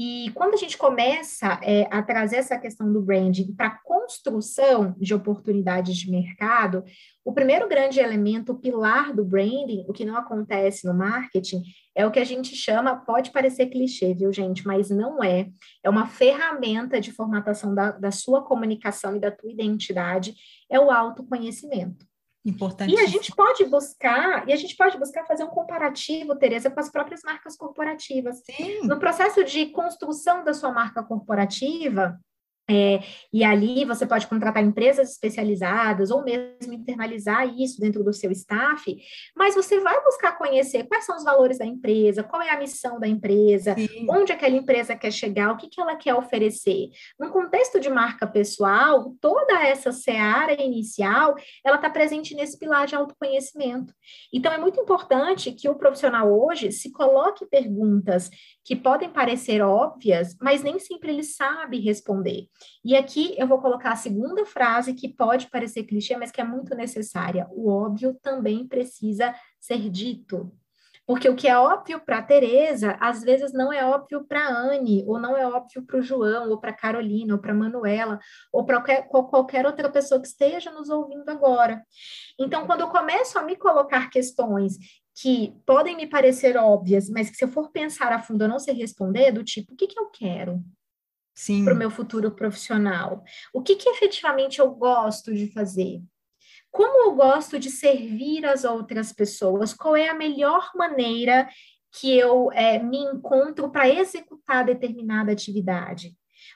[0.00, 4.94] E quando a gente começa é, a trazer essa questão do branding para a construção
[4.96, 6.84] de oportunidades de mercado,
[7.24, 11.64] o primeiro grande elemento, o pilar do branding, o que não acontece no marketing,
[11.96, 15.48] é o que a gente chama, pode parecer clichê, viu, gente, mas não é.
[15.82, 20.32] É uma ferramenta de formatação da, da sua comunicação e da tua identidade,
[20.70, 22.06] é o autoconhecimento.
[22.44, 22.94] Importante.
[22.94, 26.80] E a gente pode buscar, e a gente pode buscar fazer um comparativo, Tereza, com
[26.80, 28.42] as próprias marcas corporativas.
[28.44, 28.82] Sim.
[28.84, 32.18] No processo de construção da sua marca corporativa,
[32.70, 33.00] é,
[33.32, 38.94] e ali você pode contratar empresas especializadas ou mesmo internalizar isso dentro do seu staff,
[39.34, 43.00] mas você vai buscar conhecer quais são os valores da empresa, qual é a missão
[43.00, 44.06] da empresa, Sim.
[44.10, 46.90] onde aquela empresa quer chegar, o que, que ela quer oferecer.
[47.18, 52.94] No contexto de marca pessoal, toda essa seara inicial, ela está presente nesse pilar de
[52.94, 53.94] autoconhecimento.
[54.32, 58.30] Então, é muito importante que o profissional hoje se coloque perguntas
[58.68, 62.48] que podem parecer óbvias, mas nem sempre ele sabe responder.
[62.84, 66.44] E aqui eu vou colocar a segunda frase que pode parecer clichê, mas que é
[66.44, 67.48] muito necessária.
[67.50, 70.52] O óbvio também precisa ser dito.
[71.06, 75.18] Porque o que é óbvio para Teresa, às vezes não é óbvio para Anne, ou
[75.18, 78.18] não é óbvio para o João, ou para Carolina, ou para Manuela,
[78.52, 81.82] ou para qualquer, qualquer outra pessoa que esteja nos ouvindo agora.
[82.38, 84.76] Então, quando eu começo a me colocar questões
[85.20, 88.58] que podem me parecer óbvias, mas que se eu for pensar a fundo eu não
[88.58, 90.62] sei responder, do tipo, o que, que eu quero?
[91.64, 93.22] para o meu futuro profissional?
[93.52, 96.02] O que, que efetivamente eu gosto de fazer?
[96.70, 99.72] Como eu gosto de servir as outras pessoas?
[99.72, 101.48] Qual é a melhor maneira
[101.92, 106.12] que eu é, me encontro para executar determinada atividade?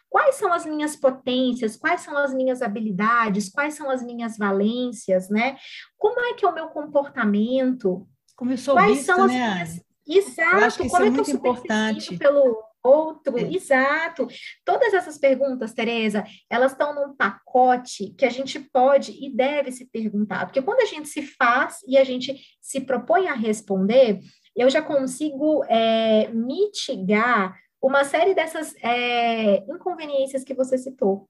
[0.09, 1.77] Quais são as minhas potências?
[1.77, 3.49] Quais são as minhas habilidades?
[3.49, 5.57] Quais são as minhas valências, né?
[5.97, 8.07] Como é que é o meu comportamento?
[8.43, 9.55] Como eu sou Quais vista, são as né?
[9.55, 9.81] minhas...
[10.05, 12.19] Exato, eu que como é, é muito importante.
[12.19, 13.43] pelo outro, é.
[13.43, 14.27] exato.
[14.65, 19.87] Todas essas perguntas, Tereza, elas estão num pacote que a gente pode e deve se
[19.87, 24.19] perguntar, porque quando a gente se faz e a gente se propõe a responder,
[24.57, 31.29] eu já consigo é, mitigar uma série dessas é, inconveniências que você citou.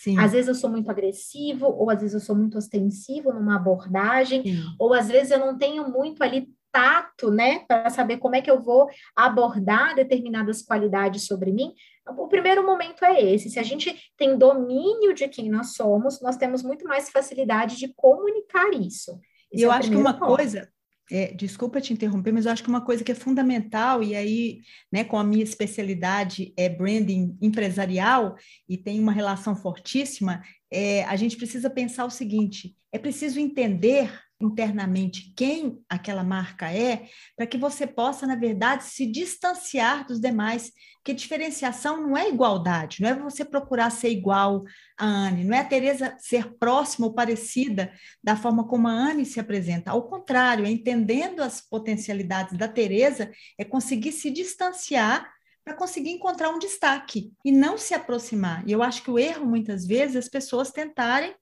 [0.00, 0.18] Sim.
[0.18, 4.42] Às vezes eu sou muito agressivo, ou às vezes eu sou muito ostensivo numa abordagem,
[4.42, 4.62] Sim.
[4.78, 8.50] ou às vezes eu não tenho muito ali tato, né, para saber como é que
[8.50, 11.74] eu vou abordar determinadas qualidades sobre mim.
[12.16, 13.50] O primeiro momento é esse.
[13.50, 17.92] Se a gente tem domínio de quem nós somos, nós temos muito mais facilidade de
[17.94, 19.20] comunicar isso.
[19.52, 20.34] E eu é acho que uma ponto.
[20.34, 20.66] coisa,
[21.10, 24.60] é, desculpa te interromper, mas eu acho que uma coisa que é fundamental, e aí,
[24.92, 28.36] né, com a minha especialidade é branding empresarial,
[28.68, 34.10] e tem uma relação fortíssima, é, a gente precisa pensar o seguinte: é preciso entender
[34.40, 40.72] internamente quem aquela marca é, para que você possa, na verdade, se distanciar dos demais.
[40.96, 44.64] Porque diferenciação não é igualdade, não é você procurar ser igual
[44.98, 49.24] a Anne, não é a Tereza ser próxima ou parecida da forma como a Anne
[49.24, 49.90] se apresenta.
[49.90, 55.30] Ao contrário, é entendendo as potencialidades da Tereza, é conseguir se distanciar
[55.64, 58.66] para conseguir encontrar um destaque e não se aproximar.
[58.66, 61.34] E eu acho que o erro, muitas vezes, é as pessoas tentarem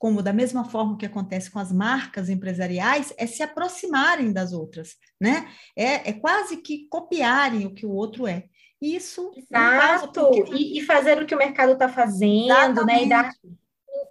[0.00, 4.96] como da mesma forma que acontece com as marcas empresariais, é se aproximarem das outras,
[5.20, 5.46] né?
[5.76, 8.44] É, é quase que copiarem o que o outro é.
[8.80, 9.30] Isso.
[9.36, 10.22] Exato.
[10.22, 10.54] Porque...
[10.54, 12.86] E, e, fazer o que o mercado está fazendo, Exatamente.
[12.86, 13.04] né?
[13.04, 13.30] E dar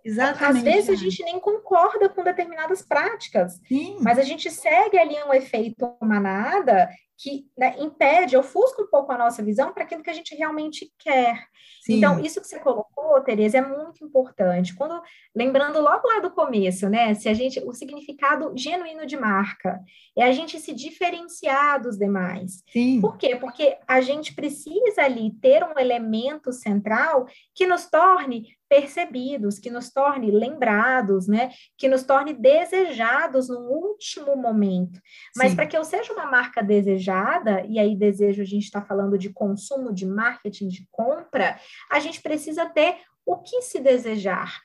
[0.05, 0.57] Exatamente.
[0.69, 3.97] Às vezes a gente nem concorda com determinadas práticas, Sim.
[3.99, 6.87] mas a gente segue ali um efeito manada
[7.21, 10.89] que né, impede, ofusca um pouco a nossa visão para aquilo que a gente realmente
[10.97, 11.45] quer.
[11.81, 11.97] Sim.
[11.97, 14.73] Então, isso que você colocou, Tereza, é muito importante.
[14.73, 15.01] Quando,
[15.35, 17.13] lembrando logo lá do começo, né?
[17.13, 19.81] Se a gente, o significado genuíno de marca
[20.17, 22.63] é a gente se diferenciar dos demais.
[22.71, 23.01] Sim.
[23.01, 23.35] Por quê?
[23.35, 29.89] Porque a gente precisa ali ter um elemento central que nos torne percebidos, que nos
[29.89, 31.51] torne lembrados, né?
[31.75, 35.01] Que nos torne desejados no último momento.
[35.35, 39.17] Mas para que eu seja uma marca desejada, e aí desejo a gente está falando
[39.17, 41.59] de consumo, de marketing, de compra,
[41.91, 44.61] a gente precisa ter o que se desejar,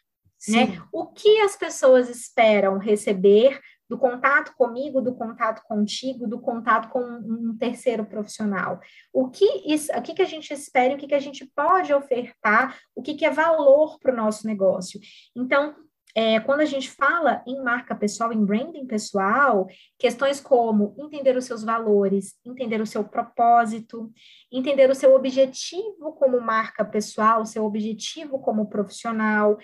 [0.48, 0.78] né?
[0.92, 3.58] O que as pessoas esperam receber
[3.94, 8.80] do contato comigo, do contato contigo, do contato com um terceiro profissional.
[9.12, 11.94] O que, isso, o que, que a gente espera, o que, que a gente pode
[11.94, 14.98] ofertar, o que, que é valor para o nosso negócio.
[15.36, 15.76] Então,
[16.16, 19.66] é, quando a gente fala em marca pessoal, em branding pessoal,
[19.98, 24.12] questões como entender os seus valores, entender o seu propósito,
[24.50, 29.58] entender o seu objetivo como marca pessoal, o seu objetivo como profissional,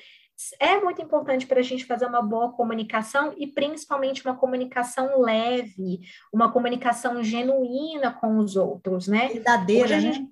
[0.59, 6.01] é muito importante para a gente fazer uma boa comunicação e principalmente uma comunicação leve,
[6.33, 9.29] uma comunicação genuína com os outros, né?
[9.29, 10.13] Verdadeira, né?
[10.13, 10.31] Gente,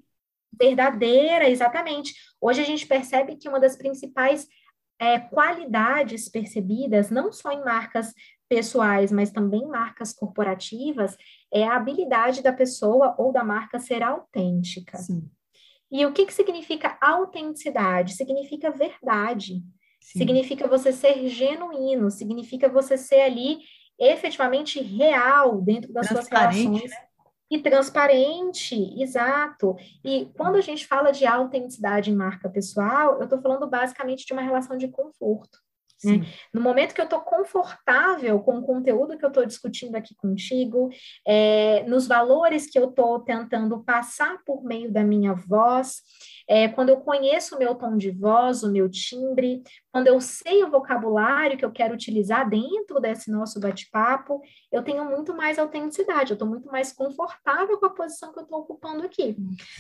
[0.59, 2.15] verdadeira, exatamente.
[2.41, 4.49] Hoje a gente percebe que uma das principais
[4.99, 8.13] é, qualidades percebidas, não só em marcas
[8.49, 11.17] pessoais, mas também marcas corporativas,
[11.53, 14.97] é a habilidade da pessoa ou da marca ser autêntica.
[14.99, 15.31] Sim.
[15.91, 18.15] E o que, que significa autenticidade?
[18.15, 19.63] Significa verdade.
[20.09, 20.21] Sim.
[20.21, 23.59] Significa você ser genuíno, significa você ser ali
[23.99, 26.91] efetivamente real dentro das suas relações.
[26.91, 26.97] Né?
[27.51, 29.77] E transparente, exato.
[30.03, 34.33] E quando a gente fala de autenticidade em marca pessoal, eu estou falando basicamente de
[34.33, 35.59] uma relação de conforto.
[36.05, 36.27] Né?
[36.55, 40.89] No momento que eu estou confortável com o conteúdo que eu estou discutindo aqui contigo,
[41.27, 46.03] é, nos valores que eu estou tentando passar por meio da minha voz,
[46.49, 50.65] é, quando eu conheço o meu tom de voz, o meu timbre, quando eu sei
[50.65, 54.41] o vocabulário que eu quero utilizar dentro desse nosso bate-papo,
[54.73, 58.45] eu tenho muito mais autenticidade, eu estou muito mais confortável com a posição que eu
[58.45, 59.37] estou ocupando aqui.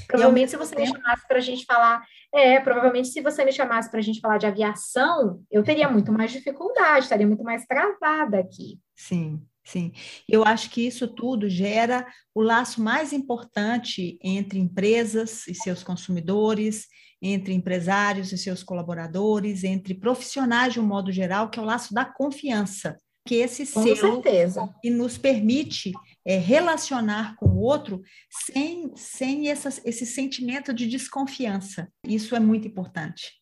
[0.06, 2.04] Provavelmente, se você me chamasse para a gente falar,
[2.34, 6.12] é, provavelmente, se você me chamasse para a gente falar de aviação, eu teria muito
[6.12, 8.78] mais dificuldade, estaria muito mais travada aqui.
[8.94, 9.40] Sim.
[9.68, 9.92] Sim,
[10.26, 16.86] eu acho que isso tudo gera o laço mais importante entre empresas e seus consumidores,
[17.20, 21.92] entre empresários e seus colaboradores, entre profissionais de um modo geral, que é o laço
[21.92, 24.74] da confiança, que esse com selo certeza.
[24.80, 25.92] que nos permite
[26.24, 28.00] é, relacionar com o outro
[28.30, 31.92] sem, sem essa, esse sentimento de desconfiança.
[32.06, 33.36] Isso é muito importante.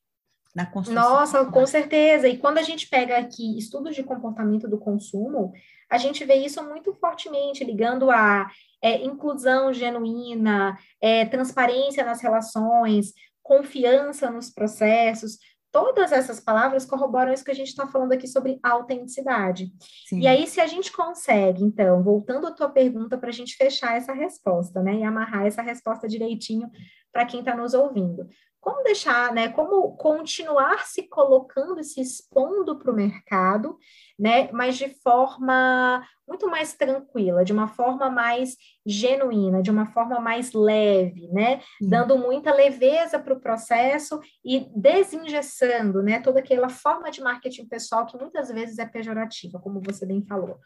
[0.53, 1.03] Na construção.
[1.03, 2.27] Nossa, com certeza.
[2.27, 5.53] E quando a gente pega aqui estudos de comportamento do consumo,
[5.91, 8.51] a gente vê isso muito fortemente ligando a
[8.83, 15.39] é, inclusão genuína, é, transparência nas relações, confiança nos processos.
[15.71, 19.71] Todas essas palavras corroboram isso que a gente está falando aqui sobre autenticidade.
[20.09, 20.21] Sim.
[20.21, 23.97] E aí, se a gente consegue, então, voltando à tua pergunta para a gente fechar
[23.97, 26.71] essa resposta, né, e amarrar essa resposta direitinho
[27.13, 28.27] para quem está nos ouvindo
[28.67, 33.79] como deixar, né, como continuar se colocando, se expondo para o mercado,
[34.19, 40.19] né, mas de forma muito mais tranquila, de uma forma mais genuína, de uma forma
[40.19, 41.61] mais leve, né?
[41.81, 46.21] Dando muita leveza para o processo e desengessando, né?
[46.21, 50.59] Toda aquela forma de marketing pessoal que muitas vezes é pejorativa, como você bem falou.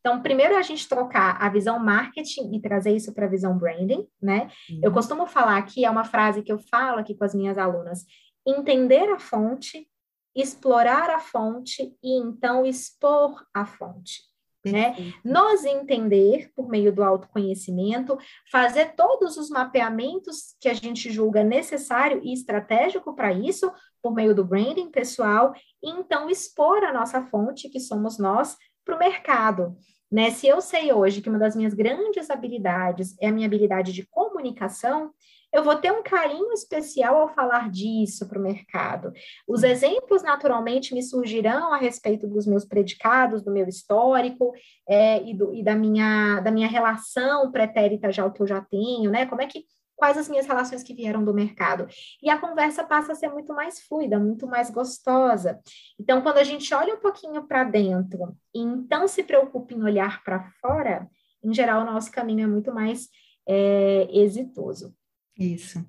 [0.00, 4.06] Então, primeiro a gente trocar a visão marketing e trazer isso para a visão branding,
[4.20, 4.48] né?
[4.82, 8.04] Eu costumo falar aqui, é uma frase que eu falo aqui com as minhas alunas,
[8.46, 9.86] entender a fonte,
[10.34, 14.20] explorar a fonte e então expor a fonte.
[14.64, 14.94] Né?
[15.24, 18.16] Nos entender por meio do autoconhecimento,
[18.50, 24.32] fazer todos os mapeamentos que a gente julga necessário e estratégico para isso, por meio
[24.34, 29.76] do branding pessoal, e então expor a nossa fonte, que somos nós, para o mercado.
[30.10, 30.30] Né?
[30.30, 34.06] Se eu sei hoje que uma das minhas grandes habilidades é a minha habilidade de
[34.06, 35.10] comunicação,
[35.52, 39.12] eu vou ter um carinho especial ao falar disso para o mercado.
[39.46, 44.52] Os exemplos, naturalmente, me surgirão a respeito dos meus predicados, do meu histórico
[44.88, 48.60] é, e, do, e da, minha, da minha relação pretérita já o que eu já
[48.60, 49.26] tenho, né?
[49.26, 49.64] Como é que
[50.02, 51.86] quais as minhas relações que vieram do mercado.
[52.20, 55.60] E a conversa passa a ser muito mais fluida, muito mais gostosa.
[55.96, 60.24] Então, quando a gente olha um pouquinho para dentro e então se preocupa em olhar
[60.24, 61.08] para fora,
[61.40, 63.08] em geral, o nosso caminho é muito mais
[63.46, 64.92] é, exitoso.
[65.38, 65.84] Isso.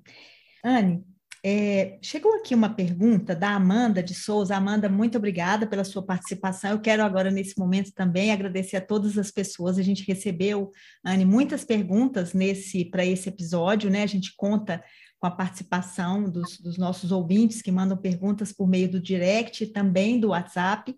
[0.64, 1.04] Anne,
[1.46, 4.56] é, chegou aqui uma pergunta da Amanda de Souza.
[4.56, 6.70] Amanda, muito obrigada pela sua participação.
[6.70, 9.76] Eu quero agora, nesse momento, também agradecer a todas as pessoas.
[9.76, 10.70] A gente recebeu,
[11.04, 14.02] Anne, muitas perguntas nesse para esse episódio, né?
[14.02, 14.82] A gente conta
[15.18, 19.66] com a participação dos, dos nossos ouvintes que mandam perguntas por meio do direct e
[19.66, 20.96] também do WhatsApp.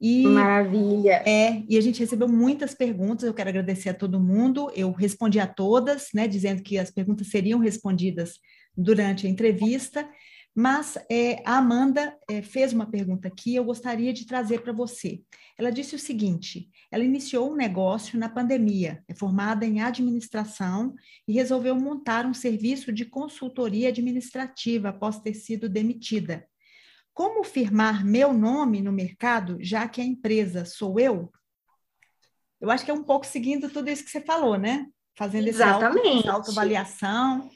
[0.00, 1.22] E, Maravilha!
[1.26, 5.38] É, e a gente recebeu muitas perguntas, eu quero agradecer a todo mundo, eu respondi
[5.38, 8.38] a todas, né, dizendo que as perguntas seriam respondidas
[8.74, 10.08] durante a entrevista,
[10.54, 15.20] mas é, a Amanda é, fez uma pergunta aqui, eu gostaria de trazer para você.
[15.56, 20.94] Ela disse o seguinte: ela iniciou um negócio na pandemia, é formada em administração
[21.28, 26.44] e resolveu montar um serviço de consultoria administrativa após ter sido demitida.
[27.20, 31.30] Como firmar meu nome no mercado, já que a empresa sou eu?
[32.58, 34.86] Eu acho que é um pouco seguindo tudo isso que você falou, né?
[35.14, 36.20] Fazendo Exatamente.
[36.20, 37.50] essa autoavaliação.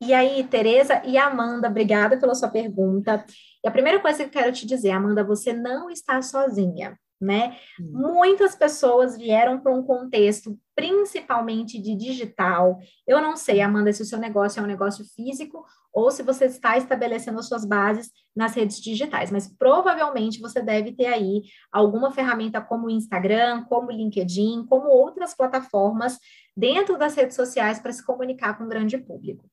[0.00, 3.26] E aí, Tereza e Amanda, obrigada pela sua pergunta.
[3.64, 7.56] E a primeira coisa que eu quero te dizer, Amanda, você não está sozinha né?
[7.80, 7.90] Hum.
[7.92, 12.80] Muitas pessoas vieram para um contexto principalmente de digital.
[13.06, 16.46] Eu não sei, Amanda, se o seu negócio é um negócio físico ou se você
[16.46, 22.10] está estabelecendo as suas bases nas redes digitais, mas provavelmente você deve ter aí alguma
[22.10, 26.18] ferramenta como o Instagram, como o LinkedIn, como outras plataformas
[26.56, 29.44] dentro das redes sociais para se comunicar com o grande público.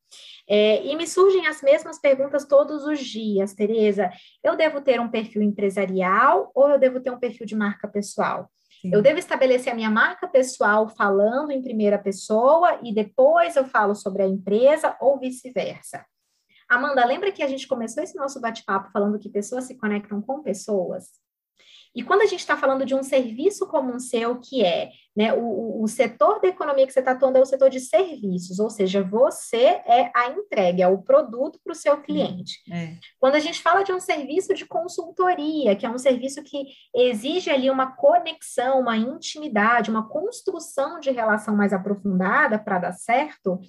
[0.48, 4.10] É, e me surgem as mesmas perguntas todos os dias, Tereza.
[4.44, 8.50] Eu devo ter um perfil empresarial ou eu devo ter um perfil de marca pessoal?
[8.82, 8.92] Sim.
[8.94, 13.94] Eu devo estabelecer a minha marca pessoal falando em primeira pessoa e depois eu falo
[13.94, 16.06] sobre a empresa ou vice-versa.
[16.70, 20.44] Amanda, lembra que a gente começou esse nosso bate-papo falando que pessoas se conectam com
[20.44, 21.08] pessoas?
[21.96, 25.34] E quando a gente está falando de um serviço como um seu, que é né,
[25.34, 28.70] o, o setor da economia que você está atuando é o setor de serviços, ou
[28.70, 32.60] seja, você é a entrega, é o produto para o seu cliente.
[32.72, 32.96] É.
[33.20, 37.50] Quando a gente fala de um serviço de consultoria, que é um serviço que exige
[37.50, 43.60] ali uma conexão, uma intimidade, uma construção de relação mais aprofundada para dar certo,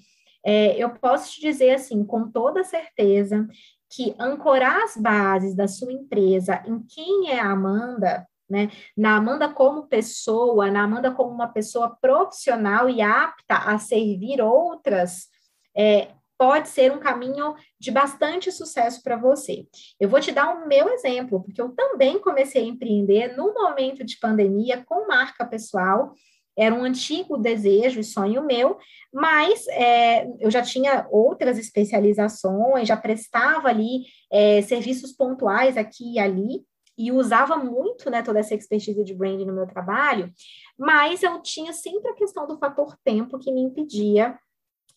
[0.44, 3.46] é, eu posso te dizer assim, com toda certeza,
[3.90, 8.70] que ancorar as bases da sua empresa em quem é a Amanda, né?
[8.96, 15.28] Na Amanda como pessoa, na Amanda como uma pessoa profissional e apta a servir outras,
[15.76, 19.66] é, pode ser um caminho de bastante sucesso para você.
[20.00, 24.02] Eu vou te dar o meu exemplo, porque eu também comecei a empreender no momento
[24.04, 26.14] de pandemia com marca pessoal
[26.60, 28.76] era um antigo desejo e sonho meu,
[29.12, 36.18] mas é, eu já tinha outras especializações, já prestava ali é, serviços pontuais aqui e
[36.18, 36.62] ali,
[36.98, 40.30] e usava muito né, toda essa expertise de branding no meu trabalho,
[40.78, 44.38] mas eu tinha sempre a questão do fator tempo que me impedia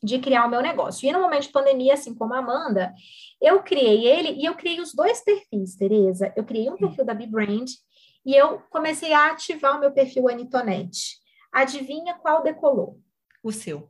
[0.03, 1.07] de criar o meu negócio.
[1.07, 2.93] E no momento de pandemia, assim como a Amanda,
[3.41, 6.33] eu criei ele e eu criei os dois perfis, Tereza.
[6.35, 7.69] Eu criei um perfil da B-Brand
[8.25, 11.22] e eu comecei a ativar o meu perfil Anitonete.
[11.53, 12.99] Adivinha qual decolou?
[13.43, 13.89] O seu.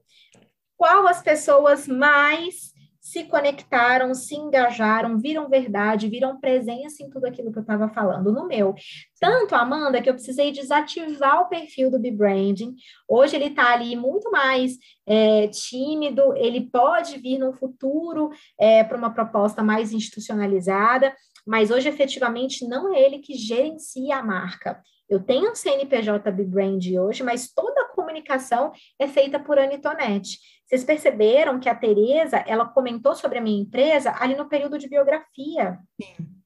[0.76, 2.74] Qual as pessoas mais
[3.04, 8.32] se conectaram, se engajaram, viram verdade, viram presença em tudo aquilo que eu estava falando
[8.32, 8.74] no meu.
[9.20, 12.74] Tanto, Amanda, que eu precisei desativar o perfil do B-Branding.
[13.06, 18.98] Hoje ele está ali muito mais é, tímido, ele pode vir no futuro é, para
[18.98, 21.14] uma proposta mais institucionalizada,
[21.46, 24.82] mas hoje efetivamente não é ele que gerencia a marca.
[25.10, 30.40] Eu tenho um CNPJ Brand hoje, mas toda a comunicação é feita por Anitonete.
[30.66, 34.90] Vocês perceberam que a Tereza, ela comentou sobre a minha empresa ali no período de
[34.90, 35.78] biografia.
[36.02, 36.44] Sim.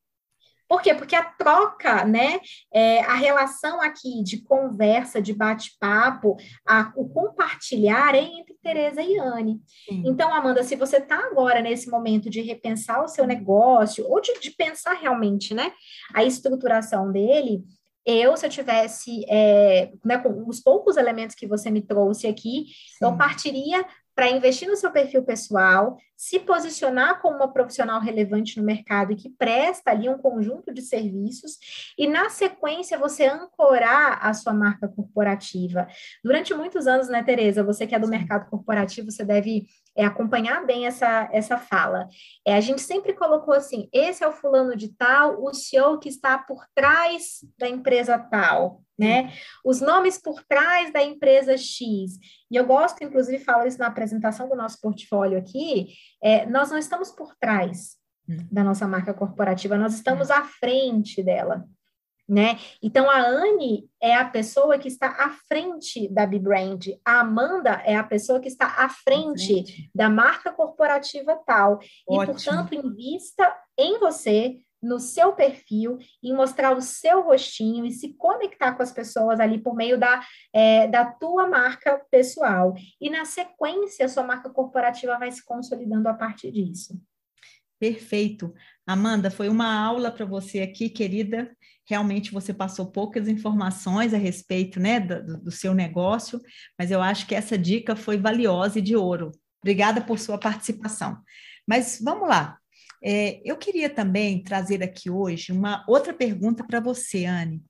[0.68, 0.94] Por quê?
[0.94, 2.40] Porque a troca, né,
[2.74, 6.36] é, a relação aqui de conversa, de bate-papo,
[6.96, 9.62] o compartilhar é entre Tereza e Anne.
[9.88, 10.04] Sim.
[10.06, 14.38] Então, Amanda, se você está agora nesse momento de repensar o seu negócio, ou de,
[14.42, 15.72] de pensar realmente, né,
[16.14, 17.64] a estruturação dele,
[18.08, 22.68] eu, se eu tivesse, é, né, com os poucos elementos que você me trouxe aqui,
[22.98, 23.06] Sim.
[23.06, 23.86] eu partiria
[24.16, 29.16] para investir no seu perfil pessoal, se posicionar como uma profissional relevante no mercado e
[29.16, 31.60] que presta ali um conjunto de serviços,
[31.96, 35.88] e na sequência você ancorar a sua marca corporativa.
[36.24, 39.68] Durante muitos anos, né, Tereza, você que é do mercado corporativo, você deve
[39.98, 42.08] é, acompanhar bem essa, essa fala.
[42.46, 46.10] É, a gente sempre colocou assim: esse é o fulano de tal, o CEO que
[46.10, 49.32] está por trás da empresa tal né?
[49.64, 52.18] Os nomes por trás da empresa X.
[52.50, 55.90] E eu gosto, inclusive, falo isso na apresentação do nosso portfólio aqui,
[56.22, 57.96] é, nós não estamos por trás
[58.28, 58.38] hum.
[58.52, 60.34] da nossa marca corporativa, nós estamos hum.
[60.34, 61.64] à frente dela.
[62.28, 62.60] Né?
[62.84, 67.96] Então a Anne é a pessoa que está à frente da B-Brand, a Amanda é
[67.96, 69.92] a pessoa que está à frente, frente.
[69.96, 71.80] da marca corporativa tal.
[72.06, 72.24] Ótimo.
[72.24, 78.14] E, portanto, invista em você, no seu perfil, em mostrar o seu rostinho e se
[78.14, 80.22] conectar com as pessoas ali por meio da,
[80.54, 82.74] é, da tua marca pessoal.
[83.00, 87.00] E na sequência, a sua marca corporativa vai se consolidando a partir disso.
[87.80, 88.54] Perfeito.
[88.86, 91.56] Amanda, foi uma aula para você aqui, querida.
[91.88, 96.42] Realmente você passou poucas informações a respeito né, do, do seu negócio,
[96.78, 99.32] mas eu acho que essa dica foi valiosa e de ouro.
[99.62, 101.18] Obrigada por sua participação.
[101.68, 102.58] Mas vamos lá,
[103.04, 107.64] é, eu queria também trazer aqui hoje uma outra pergunta para você, Anne.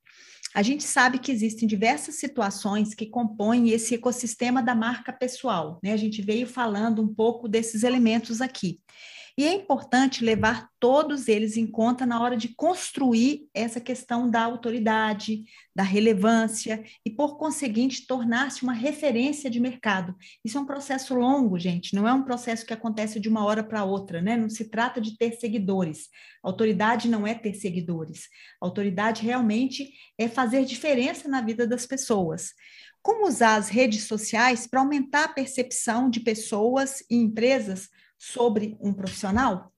[0.56, 5.92] A gente sabe que existem diversas situações que compõem esse ecossistema da marca pessoal, né?
[5.92, 8.80] A gente veio falando um pouco desses elementos aqui.
[9.38, 14.42] E é importante levar todos eles em conta na hora de construir essa questão da
[14.42, 20.16] autoridade, da relevância e, por conseguinte, tornar-se uma referência de mercado.
[20.44, 23.64] Isso é um processo longo, gente, não é um processo que acontece de uma hora
[23.64, 24.36] para outra, né?
[24.36, 26.10] Não se trata de ter seguidores.
[26.42, 28.30] Autoridade não é ter seguidores.
[28.60, 32.54] Autoridade realmente é fazer diferença na vida das pessoas.
[33.04, 37.88] Como usar as redes sociais para aumentar a percepção de pessoas e empresas
[38.18, 39.72] sobre um profissional?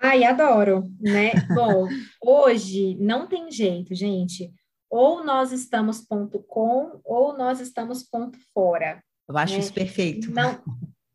[0.00, 1.32] Ai, adoro, né?
[1.54, 1.88] Bom,
[2.22, 4.52] hoje não tem jeito, gente.
[4.90, 9.02] Ou nós estamos ponto com, ou nós estamos ponto fora.
[9.28, 9.60] Eu acho né?
[9.60, 10.30] isso perfeito.
[10.30, 10.62] Não,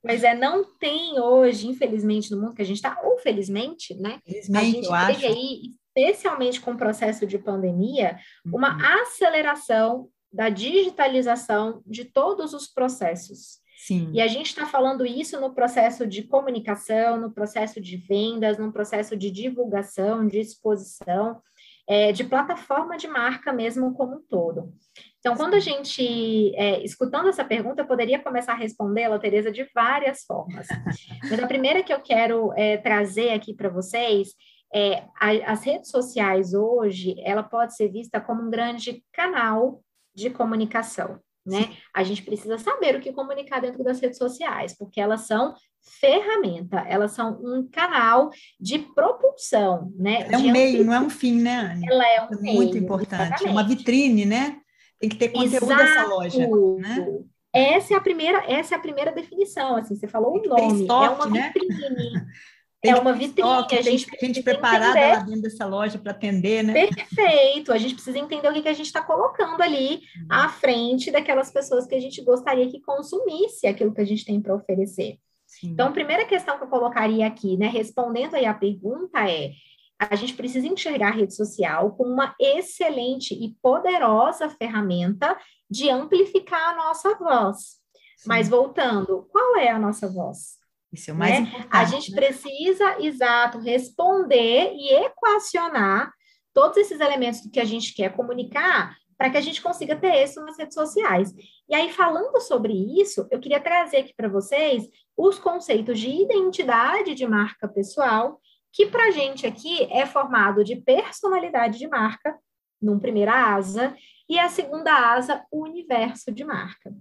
[0.03, 4.19] mas é, não tem hoje, infelizmente, no mundo que a gente está, ou felizmente, né?
[4.25, 5.25] Felizmente, a gente eu acho.
[5.25, 9.01] aí, especialmente com o processo de pandemia, uma uhum.
[9.01, 13.59] aceleração da digitalização de todos os processos.
[13.81, 14.11] Sim.
[14.13, 18.71] E a gente está falando isso no processo de comunicação, no processo de vendas, no
[18.71, 21.41] processo de divulgação, de exposição,
[21.89, 24.71] é, de plataforma de marca mesmo como um todo.
[25.17, 29.67] Então, quando a gente, é, escutando essa pergunta, eu poderia começar a respondê-la, Tereza, de
[29.73, 30.67] várias formas.
[31.27, 34.35] Mas a primeira que eu quero é, trazer aqui para vocês
[34.71, 39.81] é, a, as redes sociais hoje, ela pode ser vista como um grande canal
[40.13, 41.71] de comunicação né?
[41.93, 46.79] A gente precisa saber o que comunicar dentro das redes sociais, porque elas são ferramenta,
[46.87, 48.29] elas são um canal
[48.59, 50.27] de propulsão, né?
[50.29, 51.87] É um meio, não é um fim, né, Anne?
[51.89, 53.47] Ela é um é meio, muito importante, exatamente.
[53.47, 54.57] é uma vitrine, né?
[54.99, 55.83] Tem que ter conteúdo Exato.
[55.83, 57.07] dessa loja, né?
[57.53, 61.05] Essa é a primeira, essa é a primeira definição, assim, você falou o nome, estoque,
[61.05, 61.51] é uma né?
[61.53, 62.13] vitrine.
[62.13, 62.25] Né?
[62.83, 63.47] é uma vitrine.
[63.47, 65.13] A gente, tem gente preparada entender.
[65.13, 66.87] lá dentro dessa loja para atender, né?
[66.87, 67.71] Perfeito.
[67.71, 70.27] A gente precisa entender o que, que a gente está colocando ali uhum.
[70.29, 74.41] à frente daquelas pessoas que a gente gostaria que consumisse aquilo que a gente tem
[74.41, 75.17] para oferecer.
[75.45, 75.69] Sim.
[75.69, 79.51] Então, a primeira questão que eu colocaria aqui, né, respondendo aí a pergunta é:
[79.99, 85.37] a gente precisa enxergar a rede social como uma excelente e poderosa ferramenta
[85.69, 87.81] de amplificar a nossa voz.
[88.17, 88.27] Sim.
[88.27, 90.60] Mas voltando, qual é a nossa voz?
[90.91, 91.39] Isso é o mais né?
[91.39, 91.67] importante.
[91.71, 92.17] A gente né?
[92.17, 96.11] precisa, exato, responder e equacionar
[96.53, 100.43] todos esses elementos que a gente quer comunicar para que a gente consiga ter isso
[100.43, 101.31] nas redes sociais.
[101.69, 104.83] E aí, falando sobre isso, eu queria trazer aqui para vocês
[105.15, 108.41] os conceitos de identidade de marca pessoal,
[108.73, 112.35] que para a gente aqui é formado de personalidade de marca,
[112.81, 113.95] num primeira asa,
[114.27, 116.91] e a segunda asa, o universo de marca.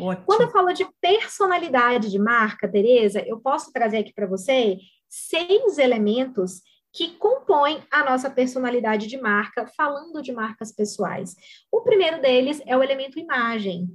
[0.00, 0.26] Ótimo.
[0.26, 4.78] Quando eu falo de personalidade de marca, Tereza, eu posso trazer aqui para você
[5.08, 11.36] seis elementos que compõem a nossa personalidade de marca, falando de marcas pessoais.
[11.70, 13.88] O primeiro deles é o elemento imagem.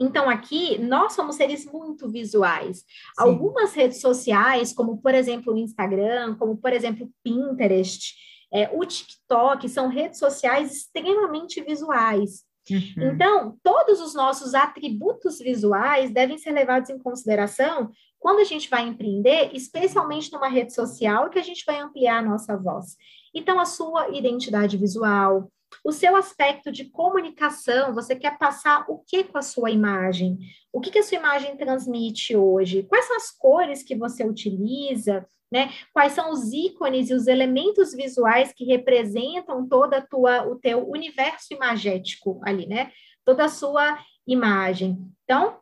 [0.00, 2.78] Então, aqui, nós somos seres muito visuais.
[2.78, 2.84] Sim.
[3.18, 8.14] Algumas redes sociais, como, por exemplo, o Instagram, como, por exemplo, o Pinterest,
[8.52, 12.47] é, o TikTok, são redes sociais extremamente visuais.
[12.70, 13.12] Uhum.
[13.12, 18.86] Então, todos os nossos atributos visuais devem ser levados em consideração quando a gente vai
[18.86, 22.96] empreender, especialmente numa rede social, que a gente vai ampliar a nossa voz.
[23.34, 25.50] Então, a sua identidade visual,
[25.84, 30.38] o seu aspecto de comunicação, você quer passar o que com a sua imagem?
[30.72, 32.82] O que, que a sua imagem transmite hoje?
[32.84, 35.26] Quais são as cores que você utiliza?
[35.50, 35.72] Né?
[35.94, 41.54] Quais são os ícones e os elementos visuais que representam toda tua, o teu universo
[41.54, 42.92] imagético ali, né?
[43.24, 44.98] Toda a sua imagem.
[45.24, 45.58] Então,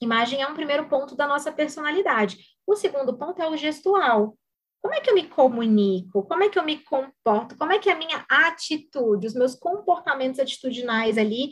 [0.00, 2.38] imagem é um primeiro ponto da nossa personalidade.
[2.66, 4.34] O segundo ponto é o gestual.
[4.80, 6.22] Como é que eu me comunico?
[6.24, 7.56] Como é que eu me comporto?
[7.56, 11.50] Como é que é a minha atitude, os meus comportamentos atitudinais ali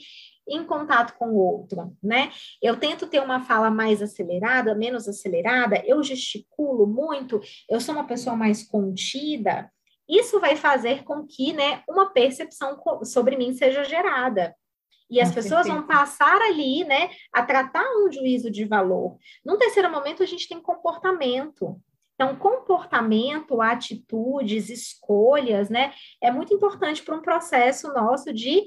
[0.48, 2.30] em contato com o outro, né?
[2.62, 8.06] Eu tento ter uma fala mais acelerada, menos acelerada, eu gesticulo muito, eu sou uma
[8.06, 9.70] pessoa mais contida.
[10.08, 14.54] Isso vai fazer com que, né, uma percepção sobre mim seja gerada.
[15.10, 19.16] E as pessoas vão passar ali, né, a tratar um juízo de valor.
[19.44, 21.80] Num terceiro momento, a gente tem comportamento.
[22.16, 28.64] Então, comportamento, atitudes, escolhas, né, é muito importante para um processo nosso de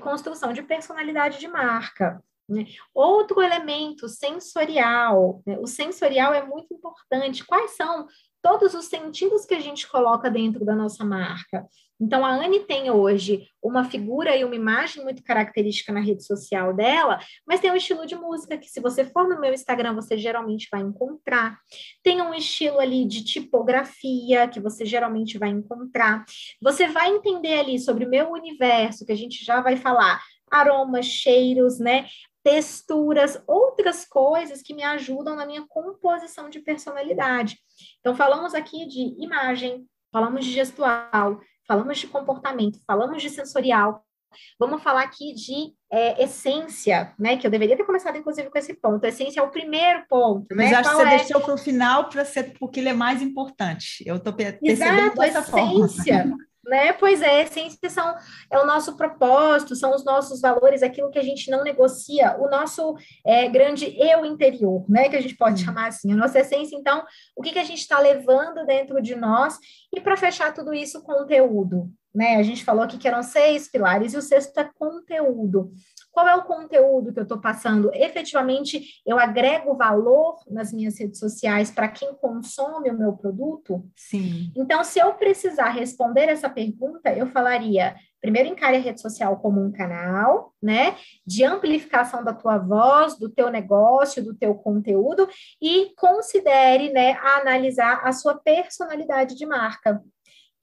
[0.00, 2.22] construção de personalidade de marca.
[2.48, 2.66] Né?
[2.94, 5.58] Outro elemento sensorial, né?
[5.58, 7.44] o sensorial é muito importante.
[7.44, 8.06] Quais são
[8.40, 11.66] todos os sentidos que a gente coloca dentro da nossa marca?
[12.02, 16.74] Então, a Anne tem hoje uma figura e uma imagem muito característica na rede social
[16.74, 20.18] dela, mas tem um estilo de música que, se você for no meu Instagram, você
[20.18, 21.56] geralmente vai encontrar.
[22.02, 26.24] Tem um estilo ali de tipografia que você geralmente vai encontrar.
[26.60, 31.06] Você vai entender ali sobre o meu universo, que a gente já vai falar, aromas,
[31.06, 32.08] cheiros, né?
[32.42, 37.58] Texturas, outras coisas que me ajudam na minha composição de personalidade.
[38.00, 41.38] Então, falamos aqui de imagem, falamos de gestual,
[41.72, 44.04] falamos de comportamento, falamos de sensorial,
[44.58, 47.38] vamos falar aqui de é, essência, né?
[47.38, 49.02] Que eu deveria ter começado, inclusive, com esse ponto.
[49.04, 50.46] A essência é o primeiro ponto.
[50.54, 50.76] Mas né?
[50.76, 51.18] acho Qual que você é?
[51.18, 54.04] deixou para o final para ser porque ele é mais importante.
[54.06, 56.18] Eu estou percebendo Exato, dessa essência.
[56.18, 56.36] forma.
[56.64, 56.92] Né?
[56.92, 58.14] Pois é, essência são,
[58.48, 62.48] é o nosso propósito, são os nossos valores, aquilo que a gente não negocia, o
[62.48, 62.96] nosso
[63.26, 65.08] é, grande eu interior, né?
[65.08, 67.04] Que a gente pode chamar assim, a nossa essência, então,
[67.36, 69.58] o que, que a gente está levando dentro de nós,
[69.92, 71.90] e para fechar tudo isso, conteúdo.
[72.14, 72.36] Né?
[72.36, 75.72] A gente falou aqui que eram seis pilares, e o sexto é conteúdo.
[76.12, 77.90] Qual é o conteúdo que eu estou passando?
[77.94, 83.82] Efetivamente, eu agrego valor nas minhas redes sociais para quem consome o meu produto?
[83.96, 84.52] Sim.
[84.54, 89.64] Então, se eu precisar responder essa pergunta, eu falaria: primeiro, encare a rede social como
[89.64, 90.96] um canal, né,
[91.26, 95.26] de amplificação da tua voz, do teu negócio, do teu conteúdo,
[95.60, 100.02] e considere, né, analisar a sua personalidade de marca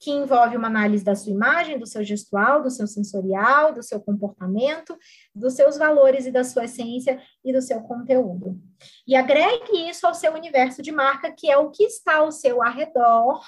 [0.00, 4.00] que envolve uma análise da sua imagem, do seu gestual, do seu sensorial, do seu
[4.00, 4.96] comportamento,
[5.34, 8.58] dos seus valores e da sua essência e do seu conteúdo.
[9.06, 12.62] E agregue isso ao seu universo de marca, que é o que está ao seu
[12.62, 13.42] arredor,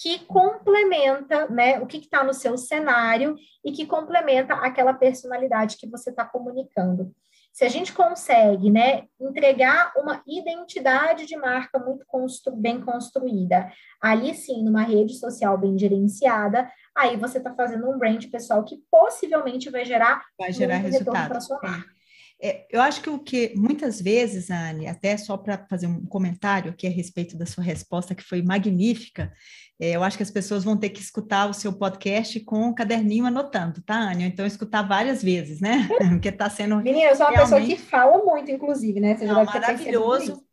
[0.00, 3.34] que complementa né, o que está no seu cenário
[3.64, 7.12] e que complementa aquela personalidade que você está comunicando.
[7.52, 13.70] Se a gente consegue né, entregar uma identidade de marca muito constru bem construída,
[14.00, 18.80] ali sim, numa rede social bem gerenciada, aí você está fazendo um brand pessoal que
[18.90, 21.97] possivelmente vai gerar, vai gerar resultado para sua marca.
[22.40, 26.70] É, eu acho que o que muitas vezes, Anne, até só para fazer um comentário
[26.70, 29.32] aqui a respeito da sua resposta, que foi magnífica,
[29.80, 32.74] é, eu acho que as pessoas vão ter que escutar o seu podcast com um
[32.74, 34.24] caderninho anotando, tá, Anne?
[34.24, 35.88] Então, escutar várias vezes, né?
[36.10, 36.76] Porque está sendo.
[36.76, 37.60] Menina, eu sou uma realmente...
[37.60, 39.16] pessoa que fala muito, inclusive, né?
[39.16, 40.44] Você já Não, maravilhoso.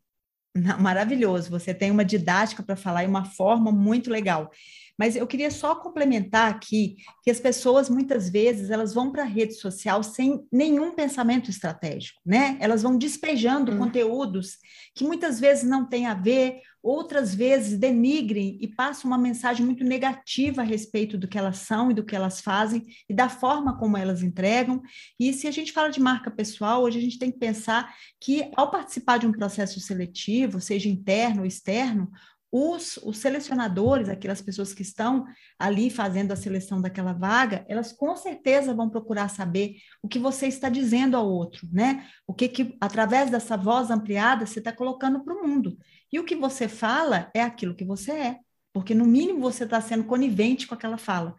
[0.56, 1.50] Não, maravilhoso.
[1.50, 4.50] Você tem uma didática para falar e uma forma muito legal.
[4.98, 9.26] Mas eu queria só complementar aqui que as pessoas muitas vezes elas vão para a
[9.26, 12.56] rede social sem nenhum pensamento estratégico, né?
[12.60, 13.78] Elas vão despejando hum.
[13.78, 14.56] conteúdos
[14.94, 19.82] que muitas vezes não têm a ver, outras vezes denigrem e passam uma mensagem muito
[19.82, 23.76] negativa a respeito do que elas são e do que elas fazem e da forma
[23.76, 24.80] como elas entregam.
[25.18, 28.48] E se a gente fala de marca pessoal, hoje a gente tem que pensar que
[28.56, 32.08] ao participar de um processo seletivo, seja interno ou externo,
[32.50, 35.24] os, os, selecionadores, aquelas pessoas que estão
[35.58, 40.46] ali fazendo a seleção daquela vaga, elas com certeza vão procurar saber o que você
[40.46, 42.06] está dizendo ao outro, né?
[42.26, 45.76] O que, que através dessa voz ampliada você está colocando para o mundo.
[46.12, 48.38] E o que você fala é aquilo que você é.
[48.72, 51.34] porque no mínimo você está sendo conivente com aquela fala.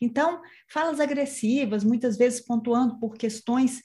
[0.00, 3.82] Então, falas agressivas, muitas vezes pontuando por questões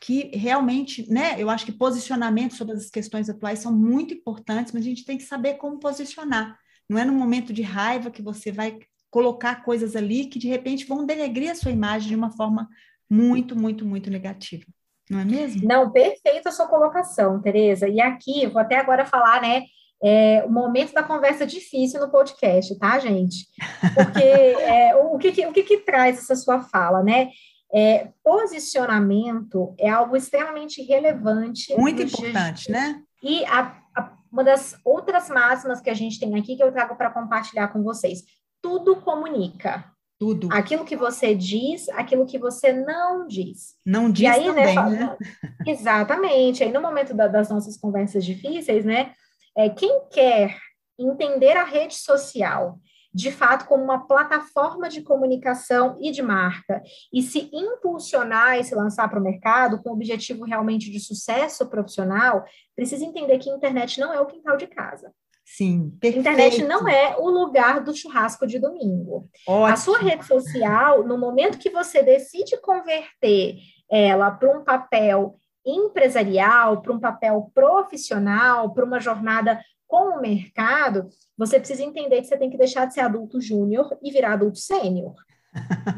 [0.00, 4.82] que realmente, né, eu acho que posicionamento sobre as questões atuais são muito importantes, mas
[4.82, 6.58] a gente tem que saber como posicionar.
[6.88, 8.78] Não é no momento de raiva que você vai
[9.10, 12.68] colocar coisas ali que de repente vão denegrir a sua imagem de uma forma
[13.08, 14.64] muito, muito, muito negativa.
[15.08, 15.66] Não é mesmo?
[15.66, 17.88] Não, perfeita a sua colocação, Tereza.
[17.88, 19.62] E aqui, vou até agora falar, né,
[20.02, 23.46] é, o momento da conversa difícil no podcast, tá, gente?
[23.94, 24.22] Porque
[24.60, 27.30] é, o, que, o que, que traz essa sua fala, né?
[27.72, 31.74] É, posicionamento é algo extremamente relevante.
[31.76, 33.02] Muito importante, né?
[33.22, 36.96] E a, a, uma das outras máximas que a gente tem aqui que eu trago
[36.96, 38.22] para compartilhar com vocês:
[38.62, 39.84] tudo comunica.
[40.18, 40.48] Tudo.
[40.50, 43.74] Aquilo que você diz, aquilo que você não diz.
[43.84, 45.16] Não diz aí, né, também, né?
[45.66, 46.64] Exatamente.
[46.64, 49.12] Aí no momento da, das nossas conversas difíceis, né?
[49.54, 50.56] É, quem quer
[50.98, 52.78] entender a rede social
[53.16, 58.74] de fato como uma plataforma de comunicação e de marca, e se impulsionar e se
[58.74, 62.44] lançar para o mercado com o objetivo realmente de sucesso profissional,
[62.76, 65.10] precisa entender que a internet não é o quintal de casa.
[65.46, 66.28] Sim, perfeito.
[66.28, 69.30] Internet não é o lugar do churrasco de domingo.
[69.48, 69.64] Ótimo.
[69.64, 73.56] A sua rede social, no momento que você decide converter
[73.90, 81.08] ela para um papel empresarial, para um papel profissional, para uma jornada com o mercado,
[81.36, 84.58] você precisa entender que você tem que deixar de ser adulto júnior e virar adulto
[84.58, 85.14] sênior.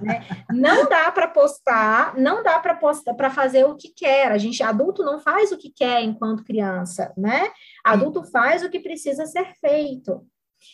[0.03, 0.24] né?
[0.53, 4.30] Não dá para postar, não dá para postar para fazer o que quer.
[4.30, 7.51] A gente adulto não faz o que quer enquanto criança, né?
[7.84, 10.24] Adulto faz o que precisa ser feito.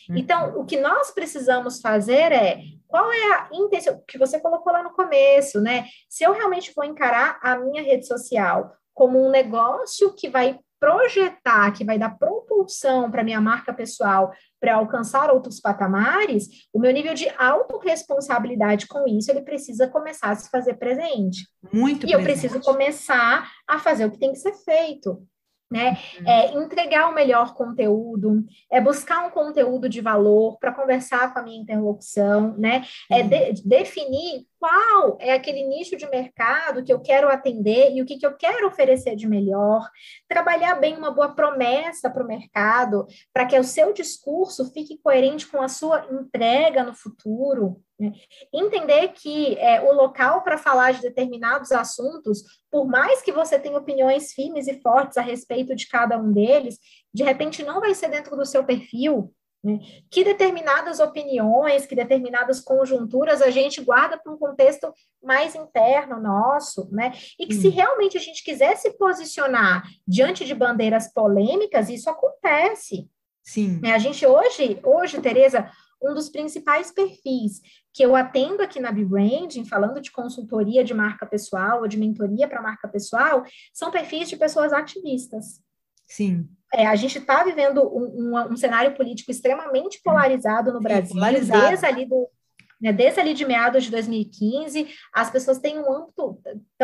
[0.08, 0.16] Uhum.
[0.16, 4.82] Então, o que nós precisamos fazer é qual é a intenção que você colocou lá
[4.82, 5.86] no começo, né?
[6.08, 11.72] Se eu realmente vou encarar a minha rede social como um negócio que vai projetar,
[11.72, 17.14] que vai dar propulsão para minha marca pessoal para alcançar outros patamares, o meu nível
[17.14, 21.46] de autorresponsabilidade com isso, ele precisa começar a se fazer presente.
[21.72, 22.12] Muito E presente.
[22.12, 25.26] eu preciso começar a fazer o que tem que ser feito
[25.70, 25.98] né?
[26.20, 26.28] Uhum.
[26.28, 31.42] É entregar o melhor conteúdo, é buscar um conteúdo de valor para conversar com a
[31.42, 32.84] minha interlocução, né?
[33.10, 38.06] É de, definir qual é aquele nicho de mercado que eu quero atender e o
[38.06, 39.86] que, que eu quero oferecer de melhor,
[40.26, 45.46] trabalhar bem uma boa promessa para o mercado, para que o seu discurso fique coerente
[45.46, 48.12] com a sua entrega no futuro, né?
[48.50, 53.76] Entender que é, o local para falar de determinados assuntos, por mais que você tenha
[53.76, 56.78] opiniões firmes e fortes a respeito de cada um deles,
[57.12, 59.30] de repente não vai ser dentro do seu perfil.
[59.64, 59.80] Né?
[60.10, 64.92] Que determinadas opiniões, que determinadas conjunturas a gente guarda para um contexto
[65.22, 67.12] mais interno nosso, né?
[67.38, 67.60] E que hum.
[67.62, 73.08] se realmente a gente quiser se posicionar diante de bandeiras polêmicas, isso acontece.
[73.42, 73.80] Sim.
[73.84, 75.70] A gente hoje, hoje, Tereza,
[76.02, 77.60] um dos principais perfis
[77.92, 82.46] que eu atendo aqui na B-Branding, falando de consultoria de marca pessoal ou de mentoria
[82.46, 85.62] para marca pessoal, são perfis de pessoas ativistas.
[86.06, 86.48] Sim.
[86.72, 91.60] É, a gente está vivendo um, um, um, cenário político extremamente polarizado no Brasil, polarizado.
[91.68, 92.28] desde ali do,
[92.80, 96.38] né, desde ali de meados de 2015, as pessoas têm um âmbito,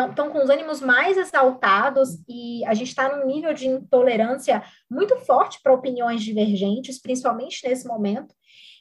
[0.08, 5.16] estão com os ânimos mais exaltados e a gente está num nível de intolerância muito
[5.16, 8.34] forte para opiniões divergentes, principalmente nesse momento.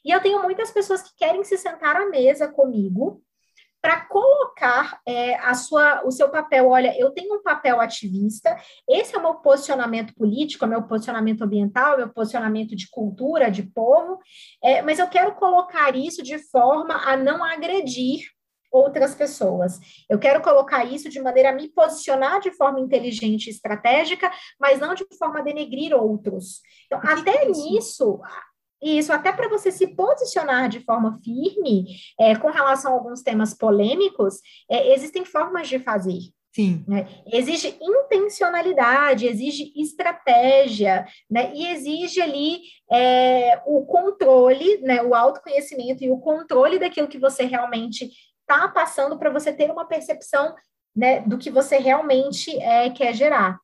[0.05, 3.21] E eu tenho muitas pessoas que querem se sentar à mesa comigo
[3.81, 6.69] para colocar é, a sua, o seu papel.
[6.69, 8.55] Olha, eu tenho um papel ativista,
[8.87, 12.75] esse é o meu posicionamento político, é o meu posicionamento ambiental, é o meu posicionamento
[12.75, 14.19] de cultura, de povo,
[14.63, 18.21] é, mas eu quero colocar isso de forma a não agredir
[18.71, 19.79] outras pessoas.
[20.09, 24.79] Eu quero colocar isso de maneira a me posicionar de forma inteligente e estratégica, mas
[24.79, 26.61] não de forma a denegrir outros.
[26.85, 28.19] Então, até nisso,
[28.81, 31.85] isso, até para você se posicionar de forma firme
[32.19, 36.19] é, com relação a alguns temas polêmicos, é, existem formas de fazer.
[36.53, 36.83] Sim.
[36.87, 37.07] Né?
[37.31, 41.53] Exige intencionalidade, exige estratégia, né?
[41.53, 42.61] E exige ali
[42.91, 45.01] é, o controle, né?
[45.03, 48.09] O autoconhecimento e o controle daquilo que você realmente
[48.41, 50.55] está passando para você ter uma percepção
[50.95, 53.59] né, do que você realmente é, quer gerar.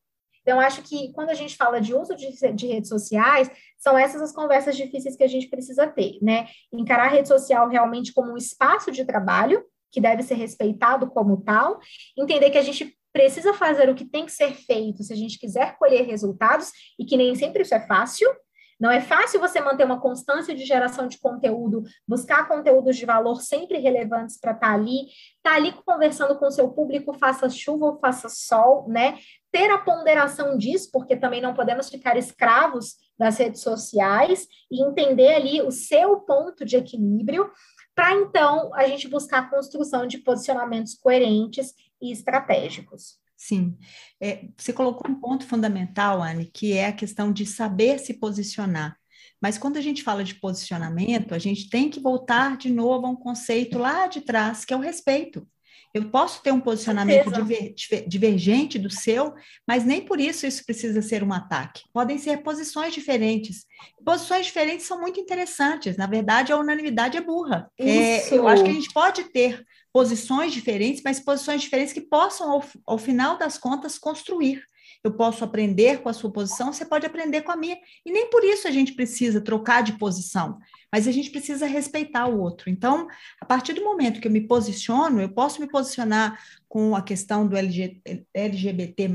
[0.45, 4.21] Então, acho que quando a gente fala de uso de, de, redes sociais, são essas
[4.21, 6.47] as conversas difíceis que a gente precisa ter, né?
[6.71, 11.41] Encarar a rede social realmente como um espaço de trabalho, que deve ser respeitado como
[11.41, 11.79] tal,
[12.15, 15.39] entender que a gente precisa fazer o que tem que ser feito se a gente
[15.39, 16.69] quiser colher resultados,
[16.99, 18.29] e que nem sempre isso é fácil,
[18.77, 23.41] Não é fácil você manter uma constância de geração de conteúdo, buscar conteúdos de valor
[23.41, 25.05] sempre relevantes para estar tá ali,
[25.37, 29.17] estar tá ali conversando com o seu público, faça chuva ou faça sol, né?
[29.55, 35.33] Ter a ponderação disso, porque também não podemos ficar escravos das redes sociais e entender
[35.33, 37.49] ali o seu ponto de equilíbrio,
[37.95, 43.17] para então a gente buscar a construção de posicionamentos coerentes e estratégicos.
[43.37, 43.77] Sim.
[44.21, 48.97] É, você colocou um ponto fundamental, Anne, que é a questão de saber se posicionar.
[49.41, 53.09] Mas quando a gente fala de posicionamento, a gente tem que voltar de novo a
[53.09, 55.47] um conceito lá de trás, que é o respeito.
[55.95, 57.73] Eu posso ter um posicionamento diver,
[58.05, 59.33] divergente do seu,
[59.65, 61.83] mas nem por isso isso precisa ser um ataque.
[61.93, 63.65] Podem ser posições diferentes.
[64.03, 65.95] Posições diferentes são muito interessantes.
[65.95, 67.71] Na verdade, a unanimidade é burra.
[67.79, 72.51] É, eu acho que a gente pode ter posições diferentes, mas posições diferentes que possam,
[72.51, 74.61] ao, ao final das contas, construir.
[75.05, 77.77] Eu posso aprender com a sua posição, você pode aprender com a minha.
[78.03, 80.57] E nem por isso a gente precisa trocar de posição,
[80.91, 82.71] mas a gente precisa respeitar o outro.
[82.71, 83.07] Então,
[83.39, 87.47] a partir do momento que eu me posiciono, eu posso me posicionar com a questão
[87.47, 88.01] do LG,
[88.33, 89.07] LGBT,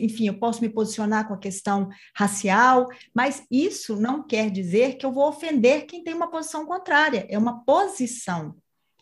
[0.00, 5.04] enfim, eu posso me posicionar com a questão racial, mas isso não quer dizer que
[5.04, 8.54] eu vou ofender quem tem uma posição contrária, é uma posição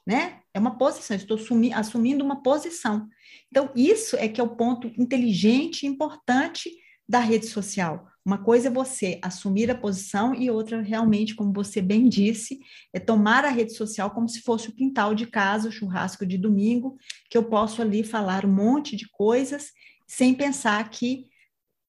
[0.07, 0.41] né?
[0.53, 1.39] É uma posição, estou
[1.74, 3.09] assumindo uma posição.
[3.53, 6.70] Então, isso é que é o ponto inteligente e importante
[7.07, 8.09] da rede social.
[8.24, 12.61] Uma coisa é você assumir a posição e outra, realmente, como você bem disse,
[12.94, 16.38] é tomar a rede social como se fosse o quintal de casa, o churrasco de
[16.38, 16.96] domingo,
[17.28, 19.70] que eu posso ali falar um monte de coisas
[20.09, 21.26] sem pensar que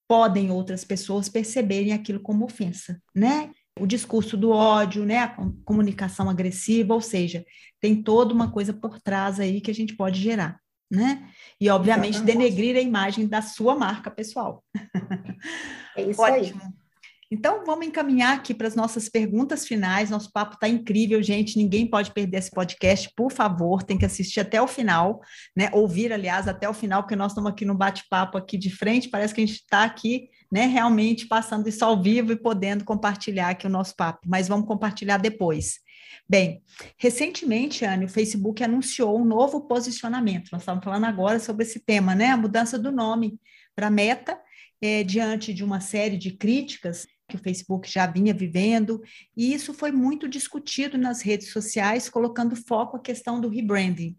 [0.06, 3.52] podem outras pessoas perceberem aquilo como ofensa, né?
[3.80, 5.36] o discurso do ódio, né, a
[5.66, 7.44] comunicação agressiva, ou seja,
[7.80, 10.60] tem toda uma coisa por trás aí que a gente pode gerar,
[10.90, 11.28] né?
[11.60, 14.64] E, obviamente, denegrir a imagem da sua marca pessoal.
[15.96, 16.62] É isso Ótimo.
[16.64, 16.72] aí.
[17.34, 20.12] Então, vamos encaminhar aqui para as nossas perguntas finais.
[20.12, 21.58] Nosso papo está incrível, gente.
[21.58, 25.20] Ninguém pode perder esse podcast, por favor, tem que assistir até o final,
[25.56, 25.70] né?
[25.74, 29.10] Ouvir, aliás, até o final, porque nós estamos aqui no bate-papo aqui de frente.
[29.10, 33.50] Parece que a gente está aqui, né, realmente passando isso ao vivo e podendo compartilhar
[33.50, 35.80] aqui o nosso papo, mas vamos compartilhar depois.
[36.28, 36.62] Bem,
[36.98, 40.50] recentemente, Anne, o Facebook anunciou um novo posicionamento.
[40.52, 42.28] Nós estamos falando agora sobre esse tema, né?
[42.28, 43.40] A mudança do nome
[43.76, 44.40] para Meta,
[44.82, 49.02] é, diante de uma série de críticas que o Facebook já vinha vivendo,
[49.36, 54.16] e isso foi muito discutido nas redes sociais, colocando foco a questão do rebranding,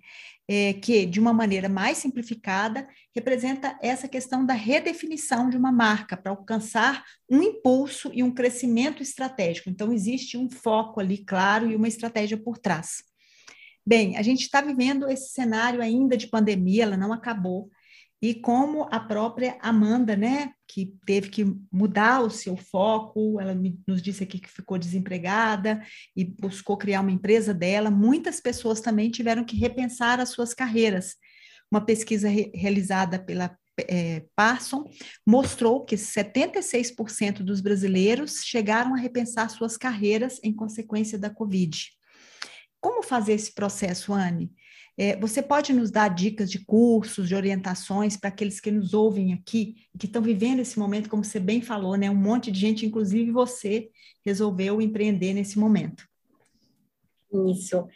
[0.48, 6.16] é, que, de uma maneira mais simplificada, representa essa questão da redefinição de uma marca
[6.16, 9.70] para alcançar um impulso e um crescimento estratégico.
[9.70, 13.02] Então, existe um foco ali claro e uma estratégia por trás.
[13.86, 17.70] Bem, a gente está vivendo esse cenário ainda de pandemia, ela não acabou,
[18.20, 23.54] e como a própria Amanda, né, que teve que mudar o seu foco, ela
[23.86, 25.82] nos disse aqui que ficou desempregada
[26.16, 31.16] e buscou criar uma empresa dela, muitas pessoas também tiveram que repensar as suas carreiras.
[31.70, 33.56] Uma pesquisa re realizada pela
[33.88, 34.84] é, Parson
[35.26, 41.90] mostrou que 76% dos brasileiros chegaram a repensar suas carreiras em consequência da Covid.
[42.80, 44.52] Como fazer esse processo, Anne?
[44.96, 49.32] É, você pode nos dar dicas de cursos, de orientações para aqueles que nos ouvem
[49.32, 52.08] aqui, que estão vivendo esse momento, como você bem falou, né?
[52.08, 53.90] Um monte de gente, inclusive você,
[54.24, 56.06] resolveu empreender nesse momento.
[57.50, 57.88] Isso.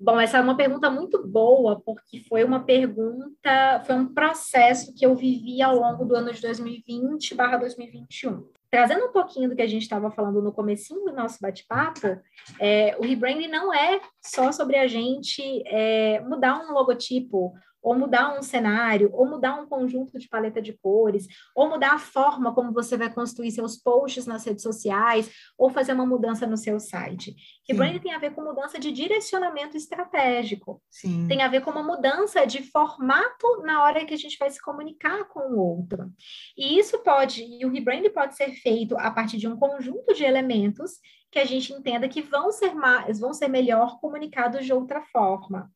[0.00, 5.06] Bom, essa é uma pergunta muito boa, porque foi uma pergunta, foi um processo que
[5.06, 9.60] eu vivi ao longo do ano de 2020 barra 2021 trazendo um pouquinho do que
[9.60, 12.18] a gente estava falando no comecinho do nosso bate-papo,
[12.58, 17.52] é, o rebranding não é só sobre a gente é, mudar um logotipo
[17.82, 21.98] ou mudar um cenário, ou mudar um conjunto de paleta de cores, ou mudar a
[21.98, 26.56] forma como você vai construir seus posts nas redes sociais, ou fazer uma mudança no
[26.56, 27.34] seu site.
[27.64, 30.82] Que branding tem a ver com mudança de direcionamento estratégico.
[30.90, 31.26] Sim.
[31.26, 34.60] Tem a ver com uma mudança de formato na hora que a gente vai se
[34.60, 36.12] comunicar com o outro.
[36.56, 40.24] E isso pode, e o rebranding pode ser feito a partir de um conjunto de
[40.24, 40.92] elementos
[41.32, 45.72] que a gente entenda que vão ser mais, vão ser melhor comunicados de outra forma.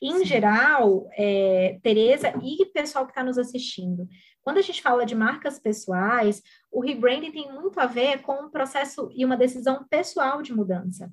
[0.00, 0.24] Em Sim.
[0.24, 4.08] geral, é, Tereza e pessoal que está nos assistindo,
[4.40, 6.40] quando a gente fala de marcas pessoais,
[6.70, 11.12] o rebranding tem muito a ver com um processo e uma decisão pessoal de mudança.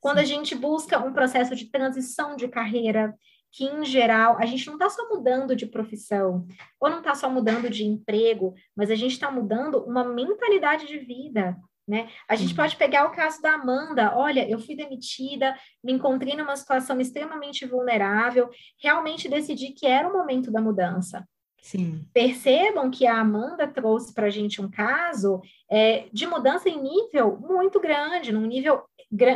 [0.00, 3.14] Quando a gente busca um processo de transição de carreira,
[3.52, 6.46] que em geral a gente não está só mudando de profissão,
[6.80, 10.98] ou não está só mudando de emprego, mas a gente está mudando uma mentalidade de
[10.98, 11.56] vida,
[11.86, 12.08] né?
[12.28, 14.16] A gente pode pegar o caso da Amanda.
[14.16, 18.50] Olha, eu fui demitida, me encontrei numa situação extremamente vulnerável,
[18.82, 21.26] realmente decidi que era o momento da mudança.
[21.60, 22.06] Sim.
[22.12, 27.38] Percebam que a Amanda trouxe para a gente um caso é, de mudança em nível
[27.38, 28.82] muito grande, num nível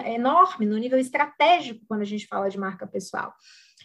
[0.06, 3.32] enorme, no nível estratégico, quando a gente fala de marca pessoal.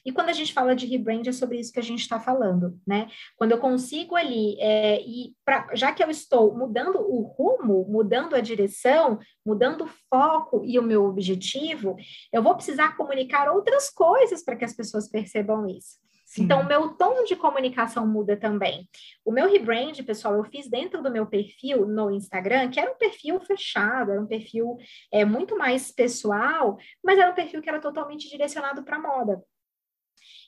[0.06, 2.80] E quando a gente fala de rebrand, é sobre isso que a gente está falando,
[2.86, 3.08] né?
[3.38, 8.36] Quando eu consigo ali, é, e pra, já que eu estou mudando o rumo, mudando
[8.36, 11.95] a direção, mudando o foco e o meu objetivo,
[12.32, 16.04] eu vou precisar comunicar outras coisas para que as pessoas percebam isso.
[16.34, 16.45] Sim.
[16.45, 18.89] Então, o meu tom de comunicação muda também.
[19.24, 22.97] O meu rebrand, pessoal, eu fiz dentro do meu perfil no Instagram, que era um
[22.97, 24.78] perfil fechado, era um perfil
[25.12, 29.43] é, muito mais pessoal, mas era um perfil que era totalmente direcionado para moda.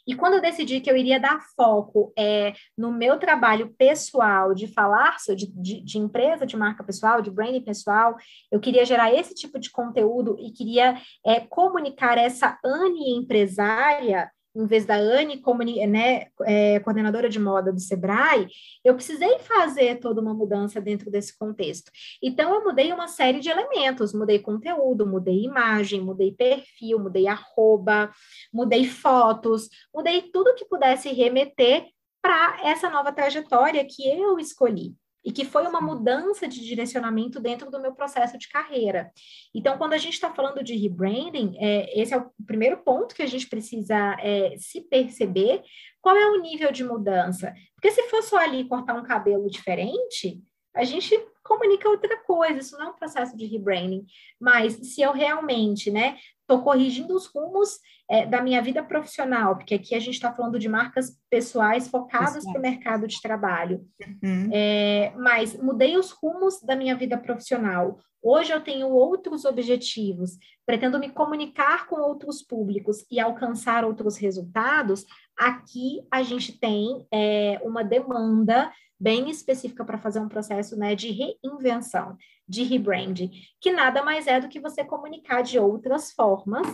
[0.08, 4.68] E quando eu decidi que eu iria dar foco é, no meu trabalho pessoal, de
[4.68, 8.16] falar de, de, de, empresa, de marca pessoal, de branding pessoal,
[8.52, 14.66] eu queria gerar esse tipo de conteúdo e queria é, comunicar essa Anne empresária em
[14.66, 15.42] vez da Anne,
[15.88, 18.48] né, é, coordenadora de moda do Sebrae,
[18.84, 21.92] eu precisei fazer toda uma mudança dentro desse contexto.
[22.22, 28.12] Então, eu mudei uma série de elementos, mudei conteúdo, mudei imagem, mudei perfil, mudei arroba,
[28.54, 31.88] mudei fotos, mudei tudo que pudesse remeter
[32.22, 34.96] para essa nova trajetória que eu escolhi
[35.26, 39.12] e que foi uma mudança de direcionamento dentro do meu processo de carreira.
[39.54, 43.24] Então, quando a gente está falando de rebranding, é, esse é o primeiro ponto que
[43.24, 45.64] a gente precisa é, se perceber
[46.00, 47.52] qual é o nível de mudança.
[47.74, 50.40] Porque se for só ali cortar um cabelo diferente,
[50.76, 54.06] a gente comunica outra coisa, isso não é um processo de rebranding.
[54.40, 59.76] Mas se eu realmente, né, estou corrigindo os rumos é, da minha vida profissional, porque
[59.76, 63.86] aqui a gente está falando de marcas pessoais focadas para o mercado de trabalho.
[64.24, 64.50] Uhum.
[64.52, 68.00] É, mas mudei os rumos da minha vida profissional.
[68.22, 70.32] Hoje eu tenho outros objetivos,
[70.66, 75.06] pretendo me comunicar com outros públicos e alcançar outros resultados.
[75.38, 81.12] Aqui a gente tem é, uma demanda bem específica para fazer um processo né, de
[81.12, 82.18] reinvenção,
[82.48, 86.68] de rebranding, que nada mais é do que você comunicar de outras formas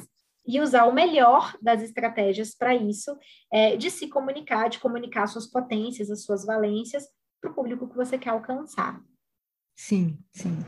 [0.45, 3.15] e usar o melhor das estratégias para isso,
[3.51, 7.05] é, de se comunicar, de comunicar suas potências, as suas valências
[7.39, 9.01] para o público que você quer alcançar.
[9.75, 10.63] Sim, sim.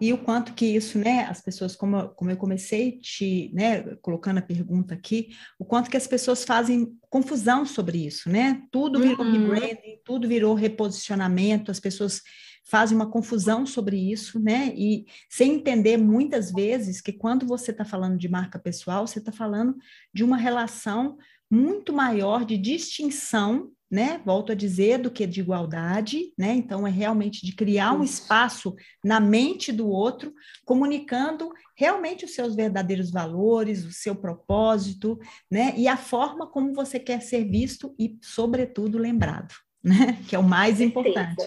[0.00, 4.38] E o quanto que isso, né, as pessoas, como, como eu comecei te, né, colocando
[4.38, 8.62] a pergunta aqui, o quanto que as pessoas fazem confusão sobre isso, né?
[8.70, 9.32] Tudo virou uhum.
[9.32, 12.22] rebranding, tudo virou reposicionamento, as pessoas
[12.64, 14.72] fazem uma confusão sobre isso, né?
[14.76, 19.32] E sem entender muitas vezes que quando você está falando de marca pessoal, você está
[19.32, 19.76] falando
[20.14, 21.18] de uma relação
[21.50, 24.22] muito maior de distinção, né?
[24.24, 26.54] Volto a dizer, do que de igualdade, né?
[26.54, 28.74] Então é realmente de criar um espaço
[29.04, 30.32] na mente do outro,
[30.64, 35.20] comunicando realmente os seus verdadeiros valores, o seu propósito,
[35.50, 35.74] né?
[35.76, 40.18] E a forma como você quer ser visto e, sobretudo, lembrado, né?
[40.26, 41.46] Que é o mais importante.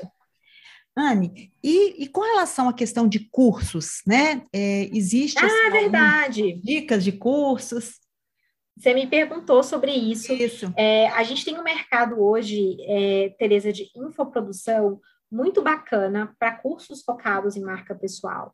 [0.95, 4.43] Anne, e, e, com relação à questão de cursos, né?
[4.53, 6.61] É, existe ah, assim, verdade.
[6.63, 8.04] dicas de cursos?
[8.77, 10.33] Você me perguntou sobre isso.
[10.33, 10.73] Isso.
[10.75, 14.99] É, a gente tem um mercado hoje, é, Tereza, de infoprodução
[15.31, 18.53] muito bacana para cursos focados em marca pessoal.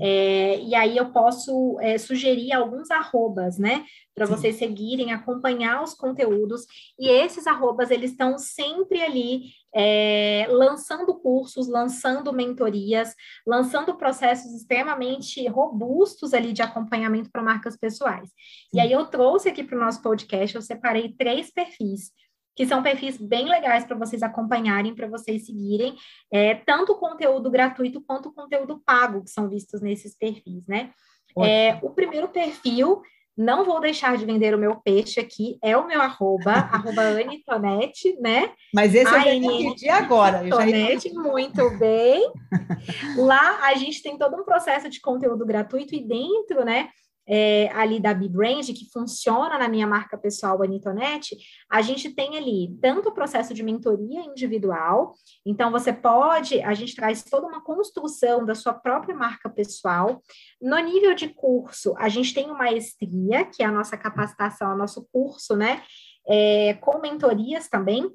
[0.00, 3.84] É, e aí eu posso é, sugerir alguns arrobas, né?
[4.14, 6.66] Para vocês seguirem, acompanhar os conteúdos.
[6.98, 9.44] E esses arrobas, eles estão sempre ali
[9.74, 13.14] é, lançando cursos, lançando mentorias,
[13.46, 18.28] lançando processos extremamente robustos ali de acompanhamento para marcas pessoais.
[18.28, 18.78] Sim.
[18.78, 22.12] E aí eu trouxe aqui para o nosso podcast, eu separei três perfis
[22.54, 25.94] que são perfis bem legais para vocês acompanharem, para vocês seguirem,
[26.30, 30.90] é, tanto o conteúdo gratuito quanto o conteúdo pago que são vistos nesses perfis, né?
[31.38, 33.02] É, o primeiro perfil,
[33.36, 38.16] não vou deixar de vender o meu peixe aqui, é o meu arroba, arroba Anitonete,
[38.20, 38.52] né?
[38.74, 40.40] Mas esse eu já pedir agora.
[40.40, 41.20] Anitonete, já...
[41.20, 42.30] muito bem.
[43.16, 46.90] Lá a gente tem todo um processo de conteúdo gratuito e dentro, né?
[47.30, 51.36] É, ali da B-Brand, que funciona na minha marca pessoal, Anitonete,
[51.70, 55.14] a gente tem ali tanto o processo de mentoria individual,
[55.46, 60.20] então você pode, a gente traz toda uma construção da sua própria marca pessoal.
[60.60, 64.76] No nível de curso, a gente tem uma maestria, que é a nossa capacitação, o
[64.76, 65.82] nosso curso, né?
[66.26, 68.10] É, com mentorias também,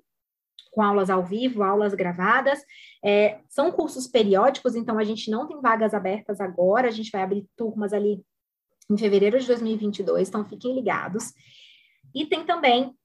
[0.72, 2.59] com aulas ao vivo, aulas gravadas.
[3.03, 7.22] É, são cursos periódicos, então a gente não tem vagas abertas agora, a gente vai
[7.24, 8.22] abrir turmas ali
[8.90, 11.34] em fevereiro de 2022, então fiquem ligados.
[12.14, 12.96] E tem também,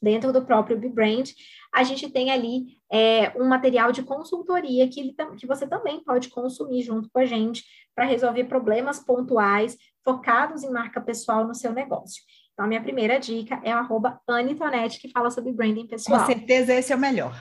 [0.00, 1.24] dentro do próprio BeBrand,
[1.72, 6.28] a gente tem ali é, um material de consultoria que, ele, que você também pode
[6.28, 7.64] consumir junto com a gente
[7.94, 12.22] para resolver problemas pontuais focados em marca pessoal no seu negócio.
[12.56, 16.20] Então, a minha primeira dica é o arroba Anitonete, que fala sobre branding pessoal.
[16.20, 17.38] Com certeza esse é o melhor.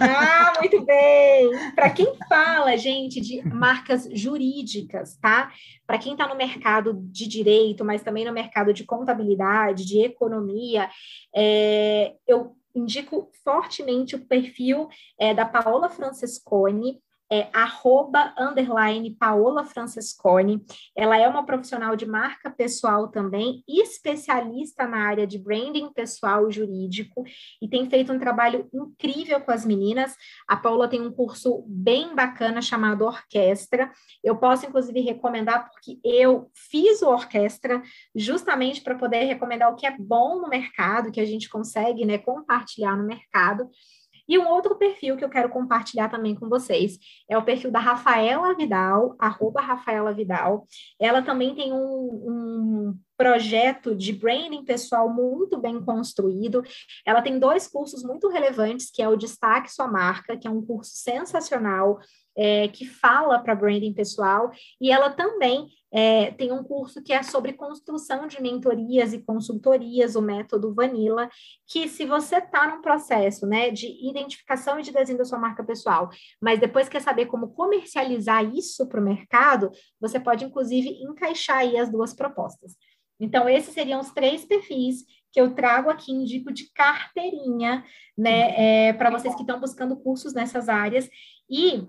[0.00, 1.50] Ah, muito bem!
[1.74, 5.50] Para quem fala, gente, de marcas jurídicas, tá?
[5.84, 10.88] Para quem está no mercado de direito, mas também no mercado de contabilidade, de economia,
[11.34, 17.00] é, eu indico fortemente o perfil é, da Paola Francesconi,
[17.32, 20.64] é arroba, underline, Paola Francesconi.
[20.96, 27.22] Ela é uma profissional de marca pessoal também, especialista na área de branding pessoal jurídico,
[27.62, 30.16] e tem feito um trabalho incrível com as meninas.
[30.48, 33.92] A Paola tem um curso bem bacana chamado Orquestra.
[34.24, 37.82] Eu posso, inclusive, recomendar, porque eu fiz o Orquestra
[38.14, 42.18] justamente para poder recomendar o que é bom no mercado, que a gente consegue né,
[42.18, 43.70] compartilhar no mercado.
[44.30, 47.80] E um outro perfil que eu quero compartilhar também com vocês é o perfil da
[47.80, 50.68] Rafaela Vidal, arroba Rafaela Vidal.
[51.00, 56.62] Ela também tem um, um projeto de branding pessoal muito bem construído.
[57.04, 60.64] Ela tem dois cursos muito relevantes, que é o Destaque Sua Marca, que é um
[60.64, 61.98] curso sensacional,
[62.40, 67.22] é, que fala para branding pessoal, e ela também é, tem um curso que é
[67.22, 71.28] sobre construção de mentorias e consultorias, o método Vanilla,
[71.66, 75.62] que se você está num processo né, de identificação e de desenho da sua marca
[75.62, 76.08] pessoal,
[76.40, 79.70] mas depois quer saber como comercializar isso para o mercado,
[80.00, 82.74] você pode, inclusive, encaixar aí as duas propostas.
[83.20, 87.84] Então, esses seriam os três perfis que eu trago aqui, indico de carteirinha,
[88.16, 91.06] né, é, para vocês que estão buscando cursos nessas áreas.
[91.48, 91.86] E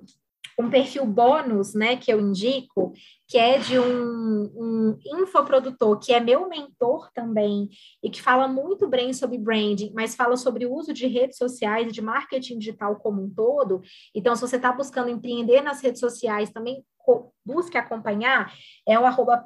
[0.59, 2.93] um perfil bônus, né, que eu indico,
[3.27, 7.69] que é de um, um infoprodutor, que é meu mentor também,
[8.03, 11.93] e que fala muito bem sobre branding, mas fala sobre o uso de redes sociais
[11.93, 13.81] de marketing digital como um todo.
[14.13, 16.83] Então, se você está buscando empreender nas redes sociais, também
[17.45, 18.53] busque acompanhar,
[18.87, 19.37] é o arroba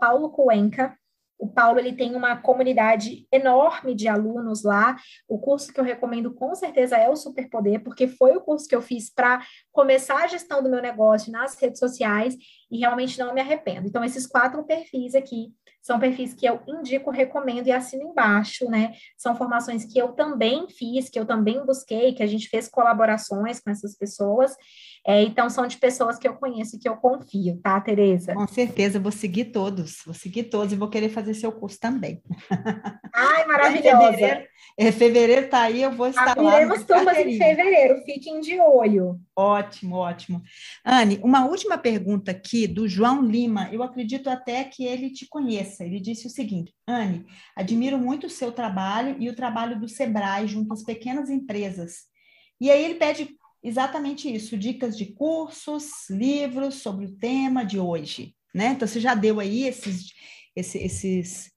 [1.37, 4.95] o Paulo ele tem uma comunidade enorme de alunos lá.
[5.27, 8.75] O curso que eu recomendo com certeza é o Superpoder, porque foi o curso que
[8.75, 12.35] eu fiz para começar a gestão do meu negócio nas redes sociais
[12.75, 13.87] e realmente não me arrependo.
[13.87, 18.93] Então, esses quatro perfis aqui são perfis que eu indico, recomendo e assino embaixo, né?
[19.15, 23.59] São formações que eu também fiz, que eu também busquei, que a gente fez colaborações
[23.59, 24.55] com essas pessoas.
[25.07, 28.33] É, então, são de pessoas que eu conheço e que eu confio, tá, Tereza?
[28.33, 32.21] Com certeza, vou seguir todos, vou seguir todos e vou querer fazer seu curso também.
[33.13, 34.11] Ai, maravilhosa!
[34.11, 34.47] fevereiro,
[34.77, 36.57] é, fevereiro tá aí, eu vou estar Abriremos lá.
[36.63, 39.19] Abriremos turmas em fevereiro, fiquem de olho.
[39.37, 40.41] Ótimo, ótimo.
[40.83, 45.83] Anne, uma última pergunta aqui do João Lima, eu acredito até que ele te conheça.
[45.83, 50.47] Ele disse o seguinte: Anne, admiro muito o seu trabalho e o trabalho do Sebrae
[50.47, 52.05] junto às pequenas empresas.
[52.61, 58.33] E aí ele pede exatamente isso: dicas de cursos, livros sobre o tema de hoje.
[58.53, 58.67] Né?
[58.67, 60.13] Então, você já deu aí esses,
[60.55, 61.51] esses, esses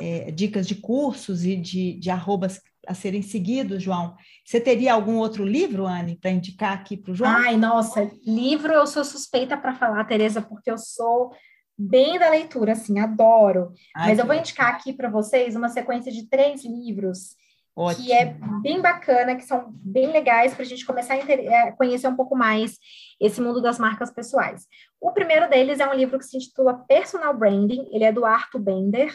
[0.00, 4.14] é, dicas de cursos e de, de arrobas a serem seguidos, João.
[4.44, 7.30] Você teria algum outro livro, Anne, para indicar aqui para o João?
[7.30, 11.32] Ai, nossa, livro eu sou suspeita para falar, Tereza, porque eu sou
[11.76, 13.72] bem da leitura, assim, adoro.
[13.94, 17.36] Ai, Mas eu vou indicar aqui para vocês uma sequência de três livros
[17.76, 18.04] Ótimo.
[18.04, 22.06] que é bem bacana, que são bem legais para a gente começar a é, conhecer
[22.06, 22.78] um pouco mais
[23.20, 24.66] esse mundo das marcas pessoais.
[25.00, 28.60] O primeiro deles é um livro que se intitula Personal Branding, ele é do Arthur
[28.60, 29.12] Bender.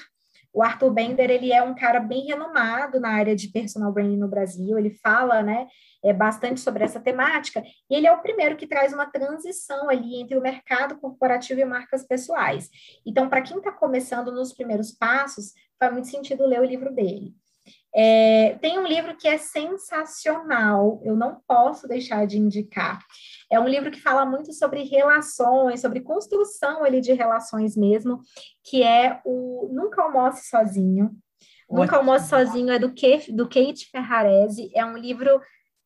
[0.54, 4.28] O Arthur Bender, ele é um cara bem renomado na área de personal branding no
[4.28, 5.68] Brasil, ele fala, né,
[6.04, 10.20] é, bastante sobre essa temática, e ele é o primeiro que traz uma transição ali
[10.20, 12.70] entre o mercado corporativo e marcas pessoais.
[13.06, 17.34] Então, para quem está começando nos primeiros passos, faz muito sentido ler o livro dele.
[17.94, 23.00] É, tem um livro que é sensacional, eu não posso deixar de indicar.
[23.52, 28.20] É um livro que fala muito sobre relações, sobre construção ali de relações mesmo,
[28.64, 31.06] que é o Nunca Almoce Sozinho.
[31.06, 31.82] Ótimo.
[31.82, 35.42] Nunca Almoce Sozinho é do, Ke, do Kate Ferrarese, é um livro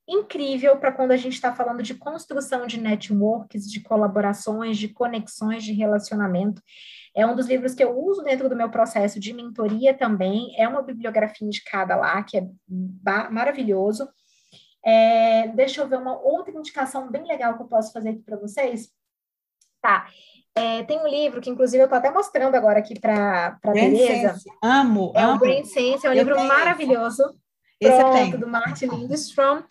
[0.08, 5.64] incrível para quando a gente está falando de construção de networks, de colaborações, de conexões,
[5.64, 6.62] de relacionamento.
[7.16, 10.54] É um dos livros que eu uso dentro do meu processo de mentoria também.
[10.58, 12.48] É uma bibliografia indicada lá, que é
[13.32, 14.08] maravilhoso.
[14.86, 18.38] É, deixa eu ver uma outra indicação bem legal que eu posso fazer aqui para
[18.38, 18.90] vocês.
[19.82, 20.08] Tá.
[20.56, 24.36] É, tem um livro que, inclusive, eu estou até mostrando agora aqui para a Tereza.
[24.62, 25.36] Amo, é amo.
[25.36, 27.24] o Brain Sense, é um eu livro maravilhoso.
[27.80, 29.64] Esse Pronto, do Martin Lindstrom.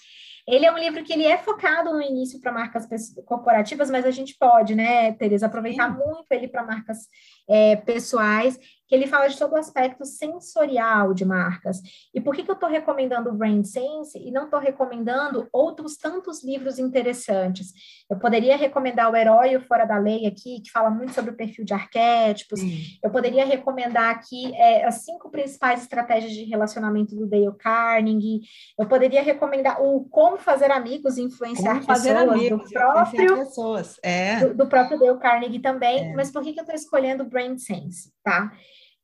[0.46, 2.88] Ele é um livro que ele é focado no início para marcas
[3.24, 5.98] corporativas, mas a gente pode, né, Tereza, aproveitar Sim.
[5.98, 7.06] muito ele para marcas
[7.48, 8.58] é, pessoais.
[8.87, 11.80] Que ele fala de todo o aspecto sensorial de marcas.
[12.14, 15.97] E por que, que eu estou recomendando o Brand Sense e não estou recomendando outros
[15.97, 17.72] tantos livros interessantes?
[18.11, 21.64] Eu poderia recomendar o Herói Fora da Lei aqui, que fala muito sobre o perfil
[21.64, 22.61] de arquétipos.
[23.03, 28.41] Eu poderia recomendar aqui é, as cinco principais estratégias de relacionamento do Dale Carnegie.
[28.78, 33.97] Eu poderia recomendar o Como Fazer Amigos e Influenciar Como Pessoas, amigos, do próprio, pessoas.
[34.03, 34.41] É.
[34.41, 36.11] Do, do, próprio Dale Carnegie também.
[36.11, 36.14] É.
[36.14, 38.52] Mas por que, que eu estou escolhendo o Brand Sense, tá?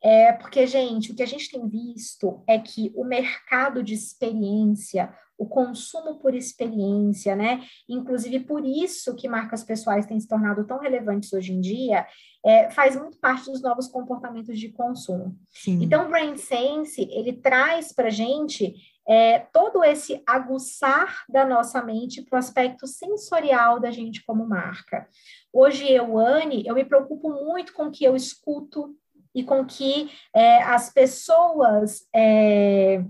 [0.02, 5.12] É porque, gente, o que a gente tem visto é que o mercado de experiência,
[5.36, 7.64] o consumo por experiência, né?
[7.88, 12.06] Inclusive por isso que marcas pessoais têm se tornado tão relevantes hoje em dia,
[12.44, 15.36] é, faz muito parte dos novos comportamentos de consumo.
[15.50, 15.82] Sim.
[15.82, 18.74] Então, o Brand Sense, ele traz para gente
[19.08, 25.08] é, todo esse aguçar da nossa mente para o aspecto sensorial da gente como marca.
[25.52, 28.94] Hoje, eu, Anne, eu me preocupo muito com o que eu escuto,
[29.34, 33.02] e com que é, as pessoas é,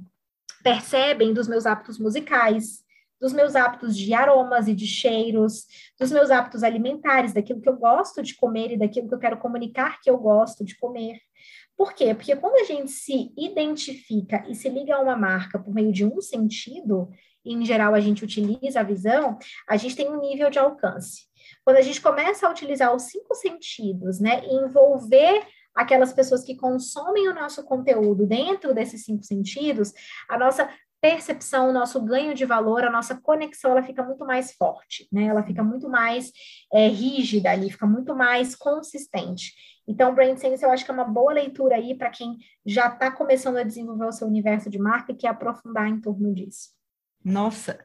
[0.62, 2.84] percebem dos meus hábitos musicais,
[3.20, 5.66] dos meus hábitos de aromas e de cheiros,
[5.98, 9.38] dos meus hábitos alimentares, daquilo que eu gosto de comer e daquilo que eu quero
[9.38, 11.18] comunicar que eu gosto de comer.
[11.76, 12.14] Por quê?
[12.14, 16.04] Porque quando a gente se identifica e se liga a uma marca por meio de
[16.04, 17.08] um sentido,
[17.44, 19.38] e em geral a gente utiliza a visão,
[19.68, 21.28] a gente tem um nível de alcance.
[21.64, 25.46] Quando a gente começa a utilizar os cinco sentidos, né, e envolver
[25.78, 29.92] aquelas pessoas que consomem o nosso conteúdo dentro desses cinco sentidos,
[30.28, 30.68] a nossa
[31.00, 35.26] percepção, o nosso ganho de valor, a nossa conexão, ela fica muito mais forte, né?
[35.26, 36.32] Ela fica muito mais
[36.72, 39.52] é, rígida ali, fica muito mais consistente.
[39.86, 43.12] Então, Brain Sense eu acho que é uma boa leitura aí para quem já está
[43.12, 46.70] começando a desenvolver o seu universo de marca e quer aprofundar em torno disso.
[47.24, 47.78] Nossa,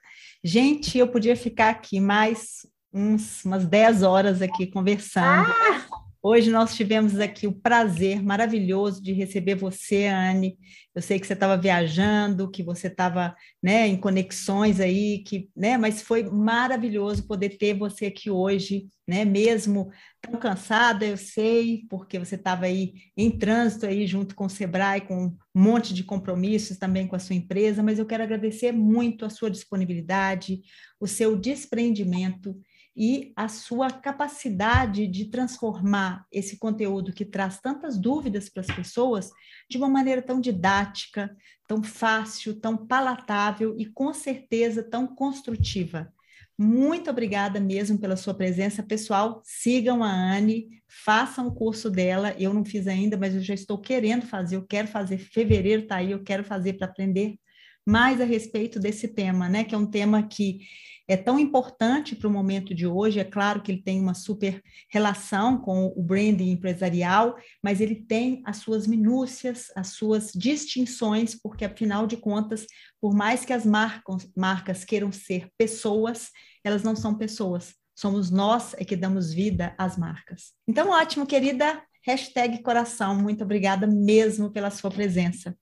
[0.44, 5.48] gente, eu podia ficar aqui mais uns, umas 10 horas aqui conversando.
[5.48, 5.93] Ah!
[6.26, 10.57] Hoje nós tivemos aqui o prazer maravilhoso de receber você, Anne.
[10.95, 15.78] Eu sei que você estava viajando, que você estava né, em conexões aí, que, né,
[15.78, 22.17] mas foi maravilhoso poder ter você aqui hoje, né, mesmo tão cansada, eu sei, porque
[22.17, 26.78] você estava aí em trânsito aí junto com o Sebrae, com um monte de compromissos
[26.78, 30.61] também com a sua empresa, mas eu quero agradecer muito a sua disponibilidade,
[31.01, 32.57] o seu desprendimento
[32.96, 39.32] e a sua capacidade de transformar esse conteúdo que traz tantas dúvidas para as pessoas
[39.70, 41.36] de uma maneira tão didática,
[41.68, 46.14] tão fácil, tão palatável e com certeza tão construtiva.
[46.58, 49.41] Muito obrigada mesmo pela sua presença, pessoal.
[49.44, 52.36] Sigam a Anne, façam o curso dela.
[52.38, 54.56] Eu não fiz ainda, mas eu já estou querendo fazer.
[54.56, 55.18] Eu quero fazer.
[55.18, 57.38] Fevereiro está aí, eu quero fazer para aprender
[57.86, 59.64] mais a respeito desse tema, né?
[59.64, 60.60] Que é um tema que
[61.08, 63.20] é tão importante para o momento de hoje.
[63.20, 68.41] É claro que ele tem uma super relação com o branding empresarial, mas ele tem
[68.45, 72.66] as suas minúcias, as suas distinções, porque afinal de contas,
[73.01, 76.30] por mais que as marcas, marcas queiram ser pessoas,
[76.64, 77.74] elas não são pessoas.
[77.95, 80.54] Somos nós é que damos vida às marcas.
[80.68, 81.82] Então, ótimo, querida.
[82.06, 83.16] Hashtag coração.
[83.16, 85.56] Muito obrigada mesmo pela sua presença.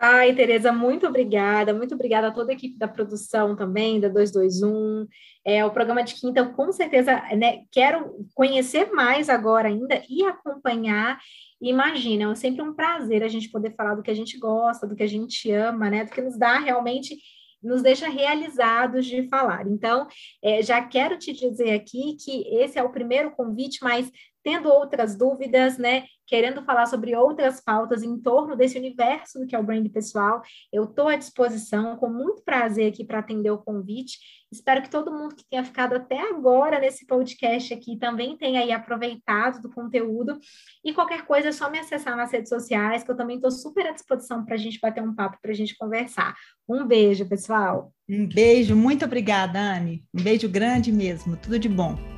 [0.00, 5.08] Ai, Tereza, muito obrigada, muito obrigada a toda a equipe da produção também, da 221.
[5.44, 10.22] É, o programa de quinta, eu com certeza né, quero conhecer mais agora ainda e
[10.24, 11.18] acompanhar.
[11.60, 14.94] Imagina, é sempre um prazer a gente poder falar do que a gente gosta, do
[14.94, 16.04] que a gente ama, né?
[16.04, 17.16] Do que nos dá realmente
[17.62, 19.66] nos deixa realizados de falar.
[19.66, 20.06] Então,
[20.42, 24.10] é, já quero te dizer aqui que esse é o primeiro convite, mas
[24.42, 29.56] tendo outras dúvidas, né, querendo falar sobre outras pautas em torno desse universo do que
[29.56, 33.58] é o brand pessoal, eu estou à disposição, com muito prazer aqui para atender o
[33.58, 34.18] convite.
[34.52, 38.72] Espero que todo mundo que tenha ficado até agora nesse podcast aqui também tenha aí
[38.72, 40.38] aproveitado do conteúdo.
[40.84, 43.86] E qualquer coisa é só me acessar nas redes sociais, que eu também estou super
[43.86, 46.34] à disposição para a gente bater um papo, para a gente conversar.
[46.68, 47.92] Um beijo, pessoal.
[48.08, 50.04] Um beijo, muito obrigada, Anne.
[50.14, 51.36] Um beijo grande mesmo.
[51.36, 52.17] Tudo de bom.